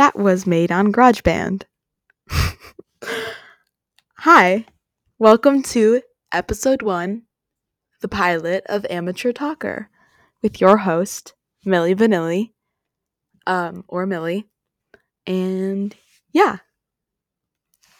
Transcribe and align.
That 0.00 0.18
was 0.18 0.46
made 0.46 0.72
on 0.72 0.94
GarageBand. 0.94 1.64
Hi, 4.16 4.64
welcome 5.18 5.62
to 5.64 6.00
episode 6.32 6.80
one, 6.80 7.24
the 8.00 8.08
pilot 8.08 8.64
of 8.66 8.86
Amateur 8.88 9.30
Talker, 9.32 9.90
with 10.42 10.58
your 10.58 10.78
host, 10.78 11.34
Millie 11.66 11.94
Vanilli, 11.94 12.52
um, 13.46 13.84
or 13.88 14.06
Millie. 14.06 14.48
And 15.26 15.94
yeah. 16.32 16.60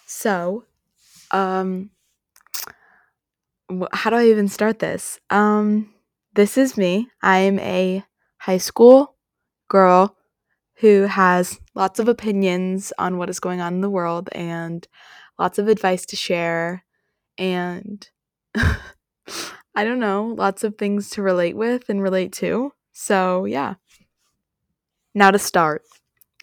So, 0.07 0.65
um, 1.33 1.91
how 3.93 4.09
do 4.09 4.17
I 4.17 4.25
even 4.29 4.49
start 4.49 4.79
this? 4.79 5.21
Um, 5.29 5.93
this 6.33 6.57
is 6.57 6.79
me. 6.79 7.11
I 7.21 7.41
am 7.41 7.59
a 7.59 8.07
high 8.39 8.57
school 8.57 9.17
girl 9.69 10.17
who 10.81 11.03
has 11.03 11.61
lots 11.75 11.99
of 11.99 12.09
opinions 12.09 12.93
on 12.99 13.19
what 13.19 13.29
is 13.29 13.39
going 13.39 13.61
on 13.61 13.75
in 13.75 13.81
the 13.83 13.91
world 13.91 14.31
and 14.33 14.89
lots 15.39 15.59
of 15.59 15.69
advice 15.69 16.07
to 16.07 16.17
share 16.17 16.85
and 17.37 18.09
I 18.55 19.85
don't 19.85 20.01
know, 20.01 20.35
lots 20.37 20.65
of 20.65 20.77
things 20.77 21.11
to 21.11 21.23
relate 21.23 21.57
with 21.57 21.89
and 21.89 22.03
relate 22.03 22.33
to. 22.35 22.73
So, 22.93 23.45
yeah. 23.45 23.75
Now 25.15 25.31
to 25.31 25.39
start. 25.39 25.83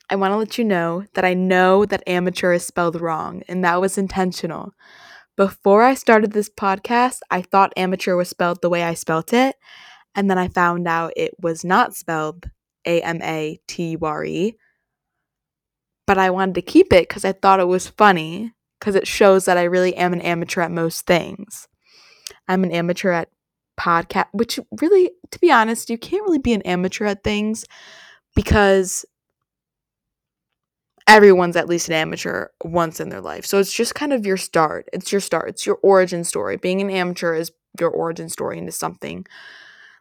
I 0.09 0.15
want 0.15 0.31
to 0.31 0.37
let 0.37 0.57
you 0.57 0.63
know 0.63 1.03
that 1.15 1.25
I 1.25 1.33
know 1.33 1.85
that 1.85 2.03
amateur 2.07 2.53
is 2.53 2.65
spelled 2.65 3.01
wrong 3.01 3.43
and 3.47 3.63
that 3.65 3.81
was 3.81 3.97
intentional. 3.97 4.73
Before 5.35 5.83
I 5.83 5.93
started 5.95 6.31
this 6.31 6.49
podcast, 6.49 7.19
I 7.29 7.41
thought 7.41 7.73
amateur 7.75 8.15
was 8.15 8.29
spelled 8.29 8.61
the 8.61 8.69
way 8.69 8.83
I 8.83 8.93
spelt 8.93 9.33
it, 9.33 9.55
and 10.15 10.31
then 10.31 10.37
I 10.39 10.47
found 10.47 10.87
out 10.87 11.13
it 11.15 11.35
was 11.39 11.63
not 11.63 11.93
spelled 11.93 12.49
A 12.87 13.01
M 13.01 13.21
A 13.21 13.59
T 13.67 13.91
U 13.91 13.99
R 14.01 14.25
E. 14.25 14.57
But 16.07 16.17
I 16.17 16.29
wanted 16.29 16.55
to 16.55 16.61
keep 16.61 16.93
it 16.93 17.07
because 17.07 17.25
I 17.25 17.33
thought 17.33 17.59
it 17.59 17.67
was 17.67 17.87
funny 17.87 18.53
because 18.79 18.95
it 18.95 19.07
shows 19.07 19.45
that 19.45 19.57
I 19.57 19.63
really 19.63 19.95
am 19.95 20.13
an 20.13 20.21
amateur 20.21 20.61
at 20.61 20.71
most 20.71 21.05
things. 21.05 21.67
I'm 22.47 22.63
an 22.63 22.71
amateur 22.71 23.11
at 23.11 23.29
podcast, 23.79 24.27
which 24.31 24.59
really, 24.81 25.11
to 25.31 25.39
be 25.39 25.51
honest, 25.51 25.89
you 25.89 25.97
can't 25.97 26.23
really 26.23 26.39
be 26.39 26.53
an 26.53 26.61
amateur 26.61 27.05
at 27.05 27.23
things 27.23 27.65
because 28.35 29.05
everyone's 31.07 31.55
at 31.55 31.69
least 31.69 31.87
an 31.87 31.95
amateur 31.95 32.47
once 32.63 32.99
in 32.99 33.09
their 33.09 33.21
life. 33.21 33.45
So 33.45 33.59
it's 33.59 33.73
just 33.73 33.95
kind 33.95 34.13
of 34.13 34.25
your 34.25 34.37
start. 34.37 34.89
It's 34.93 35.11
your 35.11 35.21
start. 35.21 35.49
It's 35.49 35.65
your 35.65 35.79
origin 35.81 36.23
story. 36.23 36.57
Being 36.57 36.81
an 36.81 36.89
amateur 36.89 37.33
is 37.33 37.51
your 37.79 37.89
origin 37.89 38.29
story 38.29 38.57
into 38.57 38.71
something. 38.71 39.25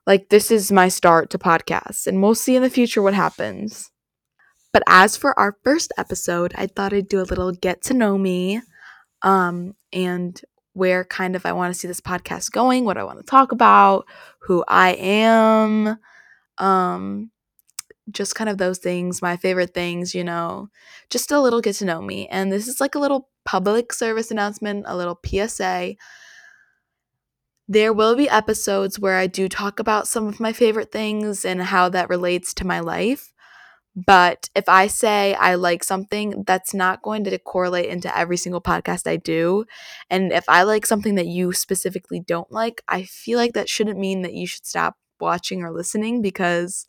Like 0.06 0.28
this 0.28 0.50
is 0.50 0.70
my 0.70 0.88
start 0.88 1.30
to 1.30 1.38
podcasts, 1.38 2.06
and 2.06 2.22
we'll 2.22 2.34
see 2.34 2.56
in 2.56 2.62
the 2.62 2.70
future 2.70 3.02
what 3.02 3.14
happens. 3.14 3.90
But 4.72 4.82
as 4.86 5.16
for 5.16 5.38
our 5.38 5.56
first 5.64 5.92
episode, 5.96 6.52
I 6.56 6.66
thought 6.66 6.92
I'd 6.92 7.08
do 7.08 7.20
a 7.20 7.24
little 7.24 7.52
get 7.52 7.82
to 7.84 7.94
know 7.94 8.18
me 8.18 8.60
um, 9.22 9.74
and 9.92 10.40
where 10.74 11.04
kind 11.04 11.34
of 11.34 11.46
I 11.46 11.52
want 11.52 11.72
to 11.72 11.78
see 11.80 11.88
this 11.88 12.00
podcast 12.00 12.52
going, 12.52 12.84
what 12.84 12.98
I 12.98 13.04
want 13.04 13.18
to 13.18 13.24
talk 13.24 13.52
about, 13.52 14.04
who 14.40 14.62
I 14.68 14.90
am, 14.90 15.96
um, 16.58 17.30
just 18.10 18.34
kind 18.34 18.50
of 18.50 18.58
those 18.58 18.78
things, 18.78 19.22
my 19.22 19.36
favorite 19.36 19.72
things, 19.72 20.14
you 20.14 20.22
know, 20.22 20.68
just 21.08 21.32
a 21.32 21.40
little 21.40 21.60
get 21.60 21.76
to 21.76 21.84
know 21.84 22.02
me. 22.02 22.28
And 22.28 22.52
this 22.52 22.68
is 22.68 22.80
like 22.80 22.94
a 22.94 23.00
little 23.00 23.28
public 23.46 23.92
service 23.92 24.30
announcement, 24.30 24.84
a 24.86 24.96
little 24.96 25.18
PSA. 25.24 25.94
There 27.68 27.92
will 27.92 28.14
be 28.14 28.28
episodes 28.28 28.98
where 28.98 29.16
I 29.16 29.26
do 29.26 29.48
talk 29.48 29.80
about 29.80 30.06
some 30.06 30.26
of 30.28 30.38
my 30.40 30.52
favorite 30.52 30.92
things 30.92 31.44
and 31.44 31.60
how 31.62 31.88
that 31.88 32.08
relates 32.08 32.54
to 32.54 32.66
my 32.66 32.80
life. 32.80 33.32
But 33.96 34.50
if 34.54 34.68
I 34.68 34.88
say 34.88 35.34
I 35.34 35.54
like 35.54 35.82
something, 35.82 36.44
that's 36.46 36.74
not 36.74 37.02
going 37.02 37.24
to 37.24 37.38
correlate 37.38 37.86
into 37.88 38.16
every 38.16 38.36
single 38.36 38.60
podcast 38.60 39.08
I 39.08 39.16
do. 39.16 39.64
And 40.10 40.32
if 40.32 40.44
I 40.48 40.64
like 40.64 40.84
something 40.84 41.14
that 41.14 41.26
you 41.26 41.52
specifically 41.52 42.20
don't 42.20 42.52
like, 42.52 42.82
I 42.88 43.04
feel 43.04 43.38
like 43.38 43.54
that 43.54 43.70
shouldn't 43.70 43.98
mean 43.98 44.22
that 44.22 44.34
you 44.34 44.46
should 44.46 44.66
stop 44.66 44.96
watching 45.18 45.62
or 45.62 45.72
listening 45.72 46.20
because 46.20 46.86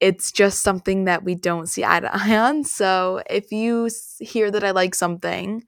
it's 0.00 0.32
just 0.32 0.62
something 0.62 1.04
that 1.04 1.24
we 1.24 1.34
don't 1.34 1.68
see 1.68 1.84
eye 1.86 2.00
to 2.00 2.10
eye 2.12 2.36
on. 2.36 2.64
So 2.64 3.22
if 3.30 3.52
you 3.52 3.88
hear 4.18 4.50
that 4.50 4.64
I 4.64 4.72
like 4.72 4.94
something 4.94 5.64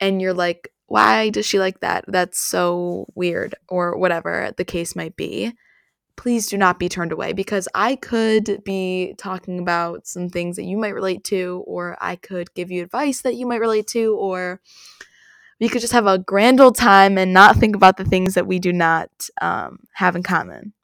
and 0.00 0.20
you're 0.22 0.34
like, 0.34 0.72
why 0.88 1.30
does 1.30 1.46
she 1.46 1.58
like 1.58 1.80
that? 1.80 2.04
That's 2.08 2.40
so 2.40 3.06
weird, 3.14 3.54
or 3.68 3.96
whatever 3.96 4.52
the 4.56 4.64
case 4.64 4.96
might 4.96 5.16
be 5.16 5.54
please 6.18 6.48
do 6.48 6.58
not 6.58 6.80
be 6.80 6.88
turned 6.88 7.12
away 7.12 7.32
because 7.32 7.68
I 7.74 7.94
could 7.94 8.62
be 8.64 9.14
talking 9.16 9.60
about 9.60 10.06
some 10.06 10.28
things 10.28 10.56
that 10.56 10.64
you 10.64 10.76
might 10.76 10.94
relate 10.94 11.22
to, 11.24 11.62
or 11.64 11.96
I 12.00 12.16
could 12.16 12.52
give 12.54 12.72
you 12.72 12.82
advice 12.82 13.22
that 13.22 13.36
you 13.36 13.46
might 13.46 13.60
relate 13.60 13.86
to, 13.88 14.16
or 14.16 14.60
we 15.60 15.68
could 15.68 15.80
just 15.80 15.92
have 15.92 16.06
a 16.06 16.18
grand 16.18 16.60
old 16.60 16.76
time 16.76 17.16
and 17.16 17.32
not 17.32 17.56
think 17.56 17.76
about 17.76 17.96
the 17.96 18.04
things 18.04 18.34
that 18.34 18.48
we 18.48 18.58
do 18.58 18.72
not 18.72 19.10
um, 19.40 19.78
have 19.94 20.16
in 20.16 20.24
common. 20.24 20.74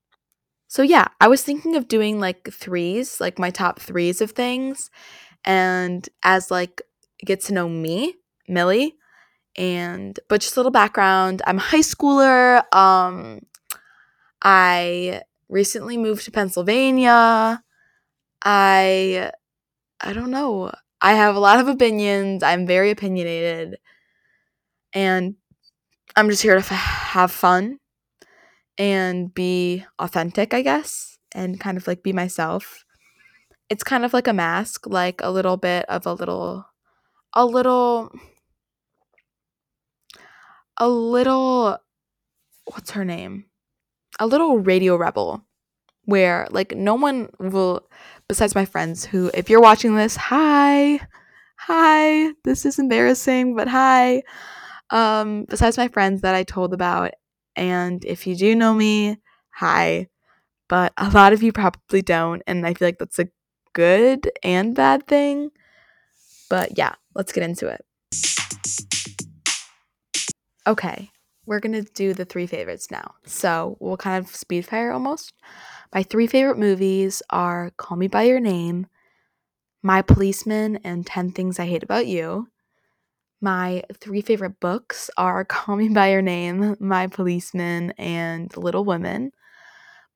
So, 0.69 0.83
yeah, 0.83 1.09
I 1.21 1.27
was 1.27 1.43
thinking 1.43 1.75
of 1.75 1.89
doing 1.89 2.21
like 2.21 2.49
threes, 2.53 3.21
like 3.21 3.39
my 3.39 3.51
top 3.51 3.81
threes 3.81 4.21
of 4.21 4.31
things, 4.31 4.89
and 5.45 6.09
as 6.23 6.51
like 6.51 6.81
get 7.27 7.41
to 7.43 7.55
know 7.55 7.69
me, 7.69 8.15
Millie, 8.49 8.95
and 9.57 10.19
but 10.29 10.41
just 10.41 10.57
a 10.57 10.61
little 10.61 10.73
background. 10.73 11.43
I'm 11.47 11.59
a 11.59 11.61
high 11.61 11.81
schooler. 11.81 12.63
Um, 12.75 13.41
I 14.43 15.23
recently 15.49 15.97
moved 15.97 16.25
to 16.25 16.31
Pennsylvania. 16.31 17.63
I 18.45 19.33
I 20.01 20.13
don't 20.13 20.31
know. 20.31 20.73
I 21.01 21.15
have 21.15 21.37
a 21.37 21.41
lot 21.41 21.61
of 21.61 21.69
opinions. 21.69 22.43
I'm 22.43 22.67
very 22.67 22.91
opinionated. 22.91 23.79
And 24.93 25.37
I'm 26.17 26.31
just 26.31 26.43
here 26.43 26.55
to 26.55 26.61
f- 26.61 26.69
have 26.69 27.31
fun 27.33 27.79
and 28.79 29.33
be 29.35 29.85
authentic, 29.99 30.55
I 30.55 30.63
guess, 30.63 31.19
and 31.35 31.61
kind 31.61 31.77
of 31.77 31.87
like 31.87 32.03
be 32.03 32.13
myself. 32.13 32.85
It's 33.71 33.85
kind 33.85 34.05
of 34.05 34.13
like 34.13 34.29
a 34.29 34.33
mask, 34.33 34.87
like 34.87 35.21
a 35.23 35.31
little 35.31 35.57
bit 35.57 35.87
of 35.89 36.07
a 36.07 36.13
little 36.15 36.67
a 37.35 37.45
little 37.45 38.13
a 40.79 40.89
little 40.89 41.79
what's 42.67 42.93
her 42.93 43.05
name? 43.05 43.47
A 44.19 44.27
little 44.27 44.59
radio 44.59 44.97
rebel 44.97 45.45
where 46.05 46.47
like 46.51 46.75
no 46.75 46.95
one 46.95 47.29
will 47.39 47.89
besides 48.29 48.55
my 48.55 48.65
friends 48.65 49.05
who 49.05 49.31
if 49.35 49.49
you're 49.49 49.61
watching 49.61 49.97
this 49.97 50.17
hi 50.17 51.01
hi 51.57 52.31
this 52.45 52.67
is 52.67 52.79
embarrassing 52.79 53.57
but 53.57 53.69
hi. 53.69 54.23
Um 54.91 55.45
besides 55.49 55.79
my 55.79 55.89
friends 55.89 56.23
that 56.23 56.35
i 56.35 56.43
told 56.43 56.75
about 56.75 57.13
and 57.57 58.05
if 58.05 58.27
you 58.27 58.37
do 58.37 58.55
know 58.55 58.75
me 58.75 59.19
hi. 59.51 60.09
But 60.69 60.93
a 60.97 61.11
lot 61.11 61.33
of 61.33 61.43
you 61.43 61.53
probably 61.53 62.03
don't 62.03 62.43
and 62.47 62.67
i 62.67 62.75
feel 62.75 62.89
like 62.89 62.99
that's 62.99 63.19
a 63.19 63.29
good 63.73 64.31
and 64.43 64.75
bad 64.75 65.07
thing. 65.07 65.51
But 66.51 66.77
yeah 66.79 66.95
let's 67.15 67.33
get 67.33 67.45
into 67.45 67.69
it 67.69 67.85
okay 70.67 71.11
we're 71.47 71.61
gonna 71.61 71.83
do 71.83 72.15
the 72.15 72.25
three 72.25 72.47
favorites 72.47 72.91
now 72.91 73.15
so 73.25 73.77
we'll 73.81 73.97
kind 73.97 74.25
of 74.25 74.35
speed 74.35 74.65
fire 74.67 74.93
almost 74.93 75.35
my 75.95 76.03
three 76.03 76.27
favorite 76.27 76.59
movies 76.59 77.23
are 77.31 77.71
Call 77.77 77.97
Me 77.97 78.09
By 78.09 78.25
Your 78.25 78.41
Name, 78.41 78.89
My 79.81 80.03
Policeman, 80.03 80.81
and 80.83 81.07
10 81.07 81.31
Things 81.31 81.61
I 81.61 81.67
Hate 81.67 81.85
About 81.85 82.09
You. 82.09 82.49
My 83.41 83.85
three 84.01 84.21
favorite 84.21 84.59
books 84.59 85.09
are 85.17 85.45
Call 85.45 85.77
Me 85.77 85.89
By 85.89 86.11
Your 86.11 86.21
Name, 86.21 86.75
My 86.81 87.07
Policeman, 87.07 87.93
and 87.93 88.55
Little 88.57 88.85
Women. 88.85 89.31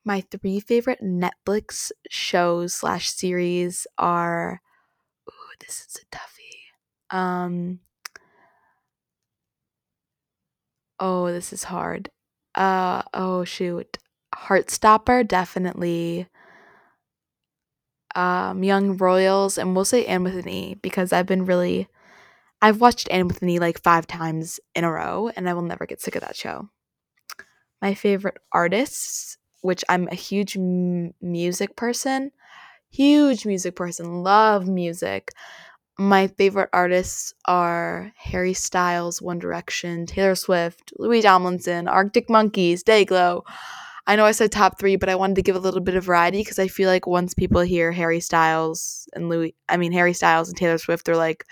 My 0.04 0.24
three 0.32 0.58
favorite 0.58 1.00
Netflix 1.00 1.92
shows 2.10 2.74
slash 2.74 3.12
series 3.12 3.86
are 3.98 4.60
ooh, 5.28 5.54
this 5.60 5.86
is 5.86 6.02
a 6.02 6.16
toughie. 6.16 7.16
Um 7.16 7.78
oh, 11.00 11.30
this 11.32 11.52
is 11.52 11.64
hard. 11.64 12.10
Uh 12.54 13.02
oh 13.14 13.44
shoot. 13.44 13.98
Heartstopper, 14.34 15.26
definitely. 15.26 16.26
Um, 18.14 18.64
Young 18.64 18.96
Royals, 18.96 19.58
and 19.58 19.74
we'll 19.76 19.84
say 19.84 20.04
Anne 20.06 20.24
with 20.24 20.34
an 20.36 20.48
E 20.48 20.74
because 20.82 21.12
I've 21.12 21.26
been 21.26 21.44
really, 21.44 21.88
I've 22.62 22.80
watched 22.80 23.08
Anne 23.10 23.28
with 23.28 23.42
an 23.42 23.48
E 23.48 23.58
like 23.58 23.82
five 23.82 24.06
times 24.06 24.58
in 24.74 24.84
a 24.84 24.90
row, 24.90 25.30
and 25.36 25.48
I 25.48 25.54
will 25.54 25.62
never 25.62 25.86
get 25.86 26.00
sick 26.00 26.16
of 26.16 26.22
that 26.22 26.36
show. 26.36 26.68
My 27.80 27.94
favorite 27.94 28.38
artists, 28.52 29.36
which 29.62 29.84
I'm 29.88 30.08
a 30.08 30.14
huge 30.14 30.56
m- 30.56 31.14
music 31.20 31.76
person, 31.76 32.32
huge 32.90 33.46
music 33.46 33.76
person, 33.76 34.22
love 34.22 34.66
music. 34.66 35.30
My 35.98 36.28
favorite 36.28 36.70
artists 36.72 37.34
are 37.46 38.12
Harry 38.16 38.54
Styles, 38.54 39.20
One 39.20 39.40
Direction, 39.40 40.06
Taylor 40.06 40.36
Swift, 40.36 40.92
Louis 40.96 41.22
Tomlinson, 41.22 41.88
Arctic 41.88 42.30
Monkeys, 42.30 42.84
Dayglow. 42.84 43.42
I 44.06 44.14
know 44.14 44.24
I 44.24 44.30
said 44.30 44.52
top 44.52 44.78
three, 44.78 44.94
but 44.94 45.08
I 45.08 45.16
wanted 45.16 45.36
to 45.36 45.42
give 45.42 45.56
a 45.56 45.60
little 45.60 45.80
bit 45.80 45.96
of 45.96 46.04
variety 46.04 46.38
because 46.38 46.60
I 46.60 46.68
feel 46.68 46.88
like 46.88 47.06
once 47.06 47.34
people 47.34 47.60
hear 47.62 47.90
Harry 47.90 48.20
Styles 48.20 49.08
and 49.12 49.28
Louis, 49.28 49.56
I 49.68 49.76
mean 49.76 49.90
Harry 49.92 50.12
Styles 50.12 50.48
and 50.48 50.56
Taylor 50.56 50.78
Swift, 50.78 51.04
they're 51.04 51.16
like, 51.16 51.44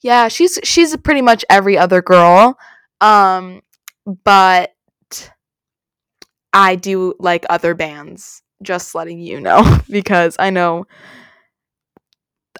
yeah, 0.00 0.28
she's 0.28 0.60
she's 0.62 0.96
pretty 0.98 1.20
much 1.20 1.44
every 1.50 1.76
other 1.76 2.02
girl. 2.02 2.56
Um, 3.00 3.62
but 4.24 4.72
I 6.52 6.76
do 6.76 7.14
like 7.18 7.44
other 7.50 7.74
bands. 7.74 8.42
Just 8.62 8.94
letting 8.94 9.18
you 9.18 9.40
know 9.40 9.80
because 9.90 10.36
I 10.38 10.50
know 10.50 10.86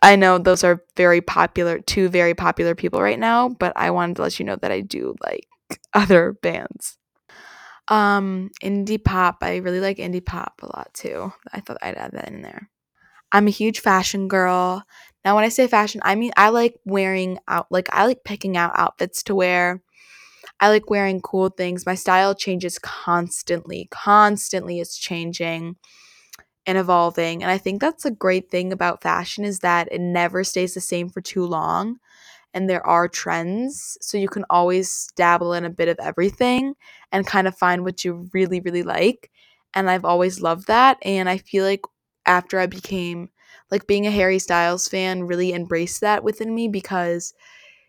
I 0.03 0.17
know 0.17 0.39
those 0.39 0.65
are 0.65 0.83
very 0.97 1.21
popular, 1.21 1.81
two 1.81 2.09
very 2.09 2.35
popular 2.35 2.75
people 2.75 3.03
right 3.03 3.19
now, 3.19 3.49
but 3.50 3.73
I 3.77 3.91
wanted 3.91 4.17
to 4.17 4.23
let 4.23 4.39
you 4.39 4.47
know 4.47 4.56
that 4.56 4.73
I 4.73 4.81
do 4.81 5.15
like 5.25 5.47
other 5.94 6.33
bands. 6.43 6.97
Um, 7.89 8.50
indie 8.62 9.03
pop, 9.03 9.39
I 9.43 9.56
really 9.56 9.81
like 9.81 9.99
indie 9.99 10.25
pop 10.25 10.55
a 10.62 10.67
lot 10.67 10.91
too. 10.94 11.33
I 11.53 11.61
thought 11.61 11.79
I'd 11.83 11.97
add 11.97 12.12
that 12.12 12.29
in 12.29 12.43
there. 12.43 12.71
I'm 13.33 13.49
a 13.49 13.53
huge 13.53 13.81
fashion 13.81 14.29
girl. 14.29 14.85
Now, 15.25 15.37
when 15.37 15.44
I 15.44 15.50
say 15.50 15.69
fashion, 15.69 16.00
I 16.05 16.17
mean 16.17 16.33
I 16.37 16.50
like 16.50 16.77
wearing 16.87 17.39
out, 17.49 17.67
like 17.71 17.89
I 17.93 18.06
like 18.06 18.25
picking 18.25 18.56
out 18.56 18.73
outfits 18.77 19.23
to 19.25 19.35
wear. 19.35 19.83
I 20.61 20.69
like 20.69 20.91
wearing 20.91 21.21
cool 21.21 21.49
things. 21.50 21.87
My 21.87 21.94
style 21.94 22.35
changes 22.35 22.79
constantly. 22.79 23.89
Constantly, 23.91 24.81
it's 24.81 24.99
changing 24.99 25.77
and 26.67 26.79
evolving. 26.79 27.43
And 27.43 27.50
I 27.50 27.59
think 27.59 27.81
that's 27.81 28.05
a 28.05 28.11
great 28.11 28.50
thing 28.50 28.73
about 28.73 29.03
fashion 29.03 29.44
is 29.44 29.61
that 29.61 29.88
it 29.91 30.00
never 30.00 30.44
stays 30.44 30.75
the 30.75 30.81
same 30.81 31.09
for 31.09 31.20
too 31.20 31.44
long 31.44 31.99
and 32.55 32.69
there 32.69 32.87
are 32.87 33.09
trends. 33.09 33.97
So 34.00 34.19
you 34.19 34.29
can 34.29 34.44
always 34.50 35.09
dabble 35.17 35.55
in 35.55 35.64
a 35.64 35.70
bit 35.70 35.88
of 35.88 35.99
everything 36.00 36.75
and 37.11 37.26
kind 37.26 37.47
of 37.49 37.56
find 37.56 37.85
what 37.85 38.05
you 38.05 38.29
really, 38.32 38.61
really 38.61 38.82
like. 38.82 39.31
And 39.75 39.88
I've 39.91 40.05
always 40.05 40.41
loved 40.41 40.67
that. 40.67 40.99
And 41.03 41.29
I 41.29 41.38
feel 41.38 41.64
like 41.64 41.82
after 42.26 42.59
I 42.59 42.67
became 42.67 43.31
like 43.70 43.87
being 43.87 44.06
a 44.06 44.11
Harry 44.11 44.38
Styles 44.38 44.87
fan 44.87 45.25
really 45.25 45.53
embraced 45.55 46.03
that 46.03 46.23
within 46.25 46.55
me 46.55 46.69
because 46.69 47.32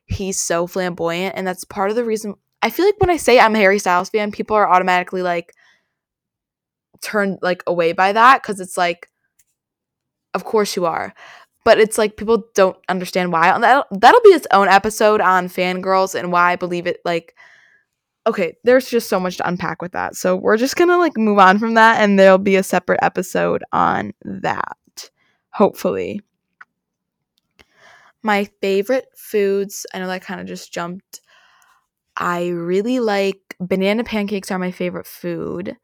he's 0.06 0.42
so 0.42 0.68
flamboyant. 0.68 1.36
And 1.36 1.48
that's 1.48 1.64
part 1.66 1.90
of 1.90 1.96
the 1.96 2.04
reason 2.06 2.36
I 2.62 2.70
feel 2.70 2.86
like 2.86 3.00
when 3.00 3.10
I 3.10 3.18
say 3.18 3.40
I'm 3.40 3.56
a 3.56 3.60
Harry 3.60 3.80
Styles 3.80 4.10
fan, 4.10 4.32
people 4.32 4.56
are 4.56 4.70
automatically 4.70 5.22
like 5.22 5.54
turned 7.04 7.40
like 7.42 7.64
away 7.68 7.92
by 7.92 8.14
that 8.14 8.42
because 8.42 8.60
it's 8.60 8.78
like, 8.78 9.10
of 10.34 10.44
course 10.44 10.76
you 10.76 10.86
are 10.86 11.14
but 11.64 11.80
it's 11.80 11.98
like 11.98 12.18
people 12.18 12.46
don't 12.54 12.78
understand 12.90 13.32
why. 13.32 13.58
That'll, 13.58 13.86
that'll 13.92 14.22
be 14.22 14.30
its 14.30 14.48
own 14.52 14.68
episode 14.68 15.22
on 15.22 15.48
fangirls 15.48 16.18
and 16.18 16.32
why 16.32 16.52
I 16.52 16.56
believe 16.56 16.88
it. 16.88 17.00
Like, 17.06 17.36
okay, 18.28 18.58
there's 18.64 18.90
just 18.90 19.10
so 19.10 19.20
much 19.20 19.38
to 19.38 19.48
unpack 19.48 19.82
with 19.82 19.94
that. 19.94 20.16
So 20.16 20.36
we're 20.36 20.58
just 20.58 20.76
gonna 20.76 20.98
like 20.98 21.18
move 21.18 21.40
on 21.40 21.60
from 21.60 21.76
that, 21.76 22.02
and 22.02 22.20
there'll 22.20 22.38
be 22.38 22.56
a 22.56 22.64
separate 22.64 23.00
episode 23.02 23.64
on 23.72 24.14
that, 24.24 25.10
hopefully. 25.52 26.22
My 28.22 28.46
favorite 28.62 29.08
foods, 29.16 29.86
I 29.94 30.00
know 30.00 30.08
that 30.08 30.22
kind 30.22 30.40
of 30.40 30.48
just 30.48 30.74
jumped. 30.74 31.22
I 32.16 32.50
really 32.50 33.00
like 33.00 33.56
banana 33.60 34.04
pancakes 34.04 34.52
are 34.52 34.60
my 34.60 34.72
favorite 34.72 35.08
food 35.08 35.78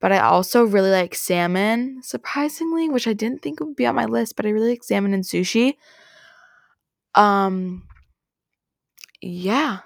but 0.00 0.12
I 0.12 0.18
also 0.20 0.64
really 0.64 0.90
like 0.90 1.14
salmon, 1.14 2.00
surprisingly, 2.02 2.88
which 2.88 3.06
I 3.08 3.12
didn't 3.12 3.42
think 3.42 3.60
would 3.60 3.76
be 3.76 3.86
on 3.86 3.94
my 3.94 4.06
list, 4.06 4.36
but 4.36 4.46
I 4.46 4.50
really 4.50 4.70
like 4.70 4.84
salmon 4.84 5.14
and 5.14 5.24
sushi. 5.24 5.74
Um 7.14 7.82
yeah. 9.20 9.80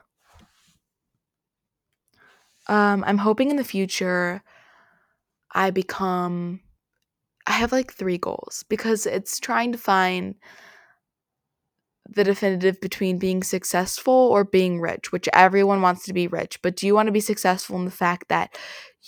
Um 2.68 3.04
I'm 3.06 3.18
hoping 3.18 3.50
in 3.50 3.56
the 3.56 3.64
future 3.64 4.42
I 5.52 5.70
become 5.70 6.60
I 7.46 7.52
have 7.52 7.72
like 7.72 7.92
3 7.92 8.18
goals 8.18 8.64
because 8.68 9.06
it's 9.06 9.40
trying 9.40 9.72
to 9.72 9.78
find 9.78 10.36
the 12.08 12.24
definitive 12.24 12.80
between 12.80 13.18
being 13.18 13.42
successful 13.42 14.12
or 14.12 14.44
being 14.44 14.80
rich, 14.80 15.10
which 15.10 15.28
everyone 15.32 15.82
wants 15.82 16.04
to 16.04 16.12
be 16.12 16.26
rich. 16.26 16.60
But 16.62 16.76
do 16.76 16.86
you 16.86 16.94
want 16.94 17.06
to 17.06 17.12
be 17.12 17.20
successful 17.20 17.76
in 17.76 17.84
the 17.84 17.90
fact 17.90 18.28
that 18.28 18.56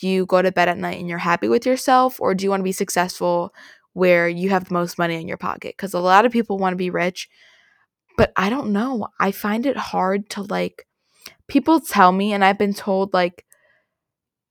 you 0.01 0.27
go 0.27 0.43
to 0.43 0.53
bed 0.53 0.69
at 0.69 0.79
night 0.79 0.99
and 0.99 1.09
you're 1.09 1.19
happy 1.19 1.49
with 1.49 1.67
yourself? 1.67 2.21
Or 2.21 2.35
do 2.35 2.45
you 2.45 2.51
want 2.51 2.61
to 2.61 2.65
be 2.65 2.73
successful 2.73 3.53
where 3.93 4.29
you 4.29 4.51
have 4.51 4.65
the 4.65 4.75
most 4.75 4.99
money 4.99 5.21
in 5.21 5.29
your 5.29 5.37
pocket? 5.37 5.75
Because 5.77 5.95
a 5.95 6.01
lot 6.01 6.25
of 6.25 6.33
people 6.33 6.59
want 6.59 6.73
to 6.73 6.79
be 6.79 6.91
rich, 6.91 7.29
but 8.17 8.33
I 8.37 8.49
don't 8.49 8.73
know. 8.73 9.09
I 9.21 9.31
find 9.31 9.67
it 9.67 9.77
hard 9.77 10.31
to 10.31 10.43
like, 10.43 10.87
people 11.49 11.81
tell 11.81 12.13
me, 12.13 12.33
and 12.33 12.45
I've 12.45 12.59
been 12.59 12.75
told 12.75 13.13
like 13.13 13.45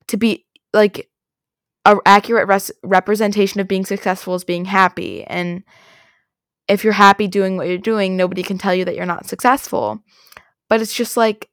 to 0.07 0.17
be 0.17 0.45
like, 0.73 1.09
a 1.85 1.97
accurate 2.05 2.47
res- 2.47 2.71
representation 2.83 3.61
of 3.61 3.67
being 3.67 3.85
successful 3.85 4.33
is 4.35 4.43
being 4.43 4.65
happy 4.65 5.23
and 5.23 5.63
if 6.67 6.83
you're 6.83 6.93
happy 6.93 7.27
doing 7.27 7.57
what 7.57 7.67
you're 7.67 7.77
doing, 7.77 8.17
nobody 8.17 8.43
can 8.43 8.57
tell 8.57 8.73
you 8.73 8.85
that 8.85 8.95
you're 8.95 9.05
not 9.05 9.27
successful. 9.27 9.99
But 10.69 10.81
it's 10.81 10.93
just 10.93 11.15
like 11.15 11.49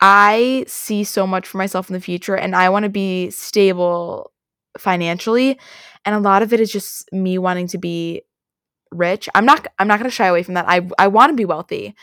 I 0.00 0.64
see 0.66 1.04
so 1.04 1.26
much 1.26 1.46
for 1.46 1.58
myself 1.58 1.88
in 1.88 1.94
the 1.94 2.00
future 2.00 2.36
and 2.36 2.54
I 2.54 2.68
want 2.68 2.84
to 2.84 2.88
be 2.88 3.30
stable 3.30 4.32
financially 4.78 5.58
and 6.04 6.14
a 6.14 6.20
lot 6.20 6.42
of 6.42 6.52
it 6.52 6.60
is 6.60 6.72
just 6.72 7.12
me 7.12 7.38
wanting 7.38 7.68
to 7.68 7.78
be 7.78 8.22
rich. 8.90 9.28
I'm 9.34 9.44
not 9.44 9.66
I'm 9.78 9.88
not 9.88 9.98
going 9.98 10.10
to 10.10 10.14
shy 10.14 10.26
away 10.26 10.42
from 10.42 10.54
that. 10.54 10.68
I 10.68 10.88
I 10.98 11.08
want 11.08 11.30
to 11.30 11.36
be 11.36 11.44
wealthy 11.44 11.94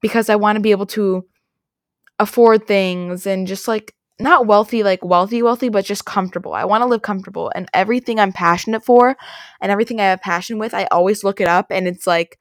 because 0.00 0.28
I 0.28 0.36
want 0.36 0.56
to 0.56 0.60
be 0.60 0.70
able 0.70 0.86
to 0.86 1.26
afford 2.18 2.66
things 2.66 3.26
and 3.26 3.46
just 3.46 3.68
like 3.68 3.94
not 4.22 4.46
wealthy 4.46 4.82
like 4.82 5.04
wealthy 5.04 5.42
wealthy 5.42 5.68
but 5.68 5.84
just 5.84 6.04
comfortable. 6.04 6.54
I 6.54 6.64
want 6.64 6.82
to 6.82 6.86
live 6.86 7.02
comfortable 7.02 7.52
and 7.54 7.68
everything 7.74 8.18
i'm 8.20 8.32
passionate 8.32 8.84
for 8.84 9.16
and 9.60 9.72
everything 9.72 10.00
i 10.00 10.04
have 10.04 10.20
passion 10.20 10.58
with 10.58 10.74
i 10.74 10.84
always 10.90 11.24
look 11.24 11.40
it 11.40 11.48
up 11.48 11.66
and 11.70 11.86
it's 11.86 12.06
like 12.06 12.38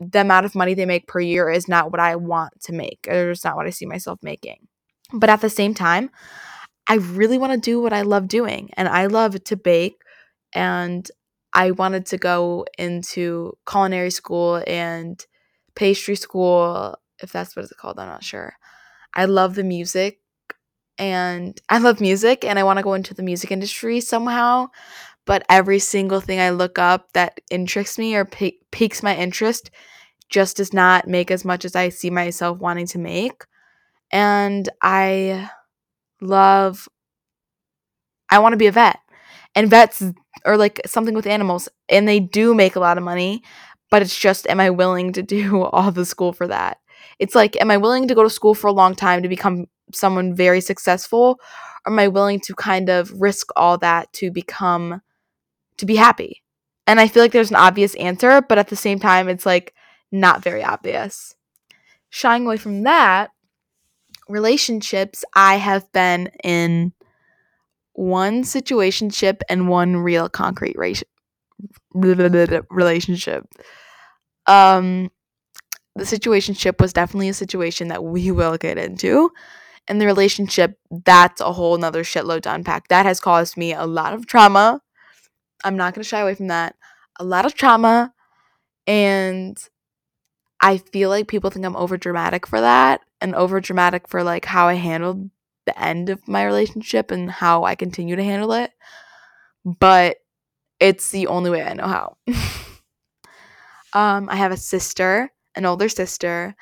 the 0.00 0.20
amount 0.20 0.46
of 0.46 0.54
money 0.54 0.74
they 0.74 0.86
make 0.86 1.06
per 1.08 1.20
year 1.20 1.50
is 1.50 1.68
not 1.68 1.90
what 1.90 2.00
i 2.00 2.16
want 2.16 2.52
to 2.60 2.72
make 2.72 3.06
or 3.08 3.30
it's 3.30 3.44
not 3.44 3.56
what 3.56 3.66
i 3.66 3.70
see 3.70 3.86
myself 3.86 4.18
making. 4.22 4.68
But 5.12 5.30
at 5.30 5.40
the 5.40 5.50
same 5.50 5.74
time 5.74 6.10
i 6.86 6.94
really 6.94 7.38
want 7.38 7.52
to 7.52 7.70
do 7.70 7.80
what 7.80 7.92
i 7.92 8.02
love 8.02 8.28
doing 8.28 8.70
and 8.74 8.88
i 8.88 9.06
love 9.06 9.42
to 9.44 9.56
bake 9.56 9.96
and 10.54 11.10
i 11.54 11.70
wanted 11.72 12.06
to 12.06 12.18
go 12.18 12.64
into 12.78 13.52
culinary 13.68 14.10
school 14.10 14.62
and 14.66 15.24
pastry 15.74 16.16
school 16.16 16.96
if 17.22 17.32
that's 17.32 17.56
what 17.56 17.64
it's 17.64 17.72
called 17.74 17.98
i'm 17.98 18.08
not 18.08 18.24
sure. 18.24 18.54
I 19.14 19.24
love 19.24 19.54
the 19.54 19.64
music 19.64 20.20
and 20.98 21.60
I 21.68 21.78
love 21.78 22.00
music 22.00 22.44
and 22.44 22.58
I 22.58 22.64
want 22.64 22.78
to 22.78 22.82
go 22.82 22.94
into 22.94 23.14
the 23.14 23.22
music 23.22 23.50
industry 23.50 24.00
somehow. 24.00 24.68
But 25.26 25.44
every 25.48 25.78
single 25.78 26.20
thing 26.20 26.40
I 26.40 26.50
look 26.50 26.78
up 26.78 27.12
that 27.12 27.40
interests 27.50 27.98
me 27.98 28.16
or 28.16 28.24
piques 28.24 29.02
my 29.02 29.14
interest 29.14 29.70
just 30.30 30.56
does 30.56 30.72
not 30.72 31.08
make 31.08 31.30
as 31.30 31.44
much 31.44 31.64
as 31.64 31.76
I 31.76 31.90
see 31.90 32.10
myself 32.10 32.58
wanting 32.58 32.86
to 32.88 32.98
make. 32.98 33.44
And 34.12 34.68
I 34.82 35.50
love, 36.20 36.88
I 38.30 38.38
want 38.38 38.52
to 38.52 38.58
be 38.58 38.66
a 38.66 38.72
vet. 38.72 38.98
And 39.54 39.70
vets 39.70 40.02
are 40.44 40.56
like 40.56 40.80
something 40.86 41.14
with 41.14 41.26
animals, 41.26 41.68
and 41.88 42.06
they 42.06 42.20
do 42.20 42.54
make 42.54 42.76
a 42.76 42.80
lot 42.80 42.98
of 42.98 43.04
money, 43.04 43.42
but 43.90 44.02
it's 44.02 44.18
just, 44.18 44.46
am 44.48 44.60
I 44.60 44.70
willing 44.70 45.12
to 45.14 45.22
do 45.22 45.62
all 45.72 45.90
the 45.90 46.04
school 46.04 46.32
for 46.32 46.46
that? 46.46 46.78
It's 47.18 47.34
like, 47.34 47.60
am 47.60 47.70
I 47.70 47.76
willing 47.76 48.08
to 48.08 48.14
go 48.14 48.22
to 48.22 48.30
school 48.30 48.54
for 48.54 48.68
a 48.68 48.72
long 48.72 48.94
time 48.94 49.22
to 49.22 49.28
become 49.28 49.66
someone 49.92 50.34
very 50.34 50.60
successful 50.60 51.40
or 51.86 51.92
am 51.92 51.98
i 51.98 52.08
willing 52.08 52.40
to 52.40 52.54
kind 52.54 52.88
of 52.88 53.12
risk 53.20 53.48
all 53.56 53.78
that 53.78 54.12
to 54.12 54.30
become 54.30 55.00
to 55.76 55.86
be 55.86 55.96
happy? 55.96 56.42
And 56.86 57.00
i 57.00 57.08
feel 57.08 57.22
like 57.22 57.32
there's 57.32 57.50
an 57.50 57.56
obvious 57.56 57.94
answer 57.96 58.40
but 58.42 58.58
at 58.58 58.68
the 58.68 58.76
same 58.76 58.98
time 58.98 59.28
it's 59.28 59.46
like 59.46 59.74
not 60.10 60.42
very 60.42 60.64
obvious. 60.64 61.34
Shying 62.10 62.46
away 62.46 62.56
from 62.56 62.82
that 62.84 63.30
relationships 64.28 65.24
i 65.34 65.56
have 65.56 65.90
been 65.92 66.30
in 66.44 66.92
one 67.94 68.42
situationship 68.44 69.40
and 69.48 69.68
one 69.68 69.96
real 69.96 70.28
concrete 70.28 70.76
relationship. 72.70 73.44
Um 74.46 75.10
the 75.96 76.04
situationship 76.04 76.80
was 76.80 76.92
definitely 76.92 77.28
a 77.28 77.34
situation 77.34 77.88
that 77.88 78.04
we 78.04 78.30
will 78.30 78.56
get 78.56 78.78
into 78.78 79.30
in 79.88 79.98
the 79.98 80.06
relationship, 80.06 80.78
that's 81.04 81.40
a 81.40 81.52
whole 81.52 81.76
nother 81.78 82.02
shitload 82.02 82.42
to 82.42 82.54
unpack. 82.54 82.88
That 82.88 83.06
has 83.06 83.20
caused 83.20 83.56
me 83.56 83.72
a 83.72 83.86
lot 83.86 84.12
of 84.12 84.26
trauma. 84.26 84.80
I'm 85.64 85.76
not 85.76 85.94
going 85.94 86.02
to 86.02 86.08
shy 86.08 86.20
away 86.20 86.34
from 86.34 86.48
that. 86.48 86.76
A 87.18 87.24
lot 87.24 87.46
of 87.46 87.54
trauma. 87.54 88.12
And 88.86 89.58
I 90.60 90.78
feel 90.78 91.08
like 91.08 91.28
people 91.28 91.50
think 91.50 91.64
I'm 91.64 91.76
over 91.76 91.96
dramatic 91.96 92.46
for 92.46 92.60
that 92.60 93.00
and 93.20 93.34
over 93.34 93.60
dramatic 93.60 94.08
for 94.08 94.22
like 94.22 94.44
how 94.44 94.68
I 94.68 94.74
handled 94.74 95.30
the 95.66 95.80
end 95.80 96.08
of 96.08 96.26
my 96.26 96.44
relationship 96.44 97.10
and 97.10 97.30
how 97.30 97.64
I 97.64 97.74
continue 97.74 98.16
to 98.16 98.24
handle 98.24 98.52
it. 98.52 98.72
But 99.64 100.18
it's 100.80 101.10
the 101.10 101.26
only 101.26 101.50
way 101.50 101.62
I 101.62 101.74
know 101.74 101.86
how. 101.86 102.16
um, 103.92 104.28
I 104.28 104.36
have 104.36 104.52
a 104.52 104.56
sister, 104.56 105.30
an 105.54 105.66
older 105.66 105.88
sister, 105.88 106.54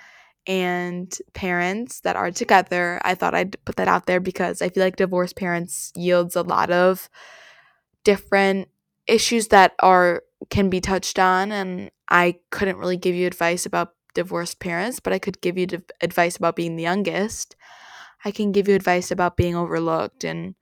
and 0.46 1.16
parents 1.34 2.00
that 2.00 2.16
are 2.16 2.30
together. 2.30 3.00
I 3.04 3.14
thought 3.14 3.34
I'd 3.34 3.56
put 3.64 3.76
that 3.76 3.88
out 3.88 4.06
there 4.06 4.20
because 4.20 4.62
I 4.62 4.68
feel 4.68 4.84
like 4.84 4.96
divorced 4.96 5.36
parents 5.36 5.92
yields 5.96 6.36
a 6.36 6.42
lot 6.42 6.70
of 6.70 7.08
different 8.04 8.68
issues 9.06 9.48
that 9.48 9.74
are 9.80 10.22
can 10.50 10.70
be 10.70 10.80
touched 10.80 11.18
on 11.18 11.50
and 11.52 11.90
I 12.08 12.36
couldn't 12.50 12.78
really 12.78 12.96
give 12.96 13.14
you 13.14 13.26
advice 13.26 13.66
about 13.66 13.94
divorced 14.14 14.60
parents, 14.60 15.00
but 15.00 15.12
I 15.12 15.18
could 15.18 15.40
give 15.40 15.58
you 15.58 15.66
advice 16.00 16.36
about 16.36 16.56
being 16.56 16.76
the 16.76 16.84
youngest. 16.84 17.56
I 18.24 18.30
can 18.30 18.52
give 18.52 18.68
you 18.68 18.74
advice 18.74 19.10
about 19.10 19.36
being 19.36 19.56
overlooked 19.56 20.24
and 20.24 20.54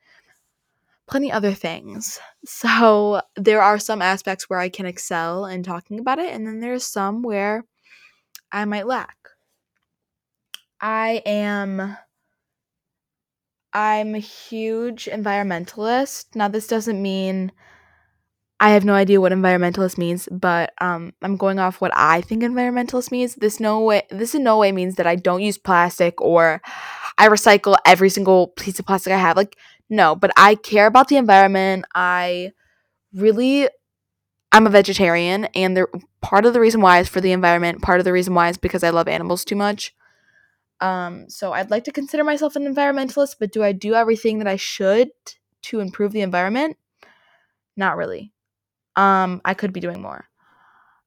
plenty 1.07 1.31
other 1.31 1.53
things. 1.53 2.19
So 2.45 3.21
there 3.37 3.63
are 3.63 3.79
some 3.79 4.03
aspects 4.03 4.49
where 4.49 4.59
I 4.59 4.69
can 4.69 4.87
excel 4.87 5.47
in 5.47 5.63
talking 5.63 5.99
about 5.99 6.19
it, 6.19 6.33
and 6.33 6.47
then 6.47 6.61
there's 6.61 6.87
some 6.87 7.23
where 7.23 7.65
I 8.53 8.65
might 8.65 8.87
lack. 8.87 9.17
I 10.85 11.23
am 11.25 11.97
I'm 13.73 14.15
a 14.15 14.19
huge 14.19 15.07
environmentalist. 15.07 16.27
Now 16.35 16.49
this 16.49 16.67
doesn't 16.67 17.01
mean 17.01 17.53
I 18.61 18.71
have 18.71 18.85
no 18.85 18.93
idea 18.93 19.21
what 19.21 19.33
environmentalist 19.33 19.97
means, 19.97 20.29
but 20.31 20.75
um, 20.83 21.15
I'm 21.23 21.39
going 21.39 21.59
off 21.59 21.81
what 21.81 21.91
I 21.95 22.21
think 22.21 22.43
environmentalist 22.43 23.11
means. 23.11 23.35
This 23.35 23.61
no 23.61 23.81
way 23.81 24.03
this 24.11 24.35
in 24.35 24.43
no 24.43 24.59
way 24.59 24.73
means 24.73 24.97
that 24.97 25.07
I 25.07 25.17
don't 25.17 25.41
use 25.41 25.57
plastic 25.57 26.21
or 26.21 26.61
I 27.17 27.29
recycle 27.29 27.77
every 27.87 28.11
single 28.11 28.49
piece 28.49 28.79
of 28.79 28.85
plastic 28.85 29.15
I 29.15 29.19
have. 29.19 29.39
Like 29.39 29.57
no, 29.89 30.15
but 30.15 30.33
I 30.37 30.55
care 30.55 30.87
about 30.87 31.09
the 31.09 31.17
environment. 31.17 31.87
I 31.95 32.53
really 33.15 33.71
I'm 34.53 34.67
a 34.67 34.71
vegetarian 34.71 35.47
and 35.55 35.79
the 35.79 35.87
part 36.21 36.45
of 36.45 36.53
the 36.53 36.61
reason 36.61 36.83
why 36.83 37.01
is 37.01 37.09
for 37.09 37.23
the 37.23 37.33
environment, 37.33 37.81
part 37.81 38.01
of 38.01 38.05
the 38.05 38.13
reason 38.13 38.35
why 38.35 38.51
is 38.51 38.59
because 38.59 38.85
I 38.85 38.91
love 38.91 39.09
animals 39.09 39.47
too 39.47 39.57
much. 39.57 39.95
Um, 40.85 41.31
so 41.31 41.55
I'd 41.55 41.71
like 41.71 41.85
to 41.85 41.93
consider 41.93 42.25
myself 42.25 42.57
an 42.57 42.67
environmentalist, 42.73 43.37
but 43.41 43.51
do 43.51 43.63
I 43.63 43.73
do 43.73 43.95
everything 43.95 44.39
that 44.39 44.47
I 44.47 44.57
should 44.57 45.09
to 45.63 45.81
improve 45.81 46.13
the 46.13 46.21
environment? 46.21 46.77
Not 47.75 47.97
really. 47.97 48.35
Um, 48.95 49.41
I 49.47 49.55
could 49.55 49.73
be 49.73 49.81
doing 49.81 50.03
more. 50.03 50.27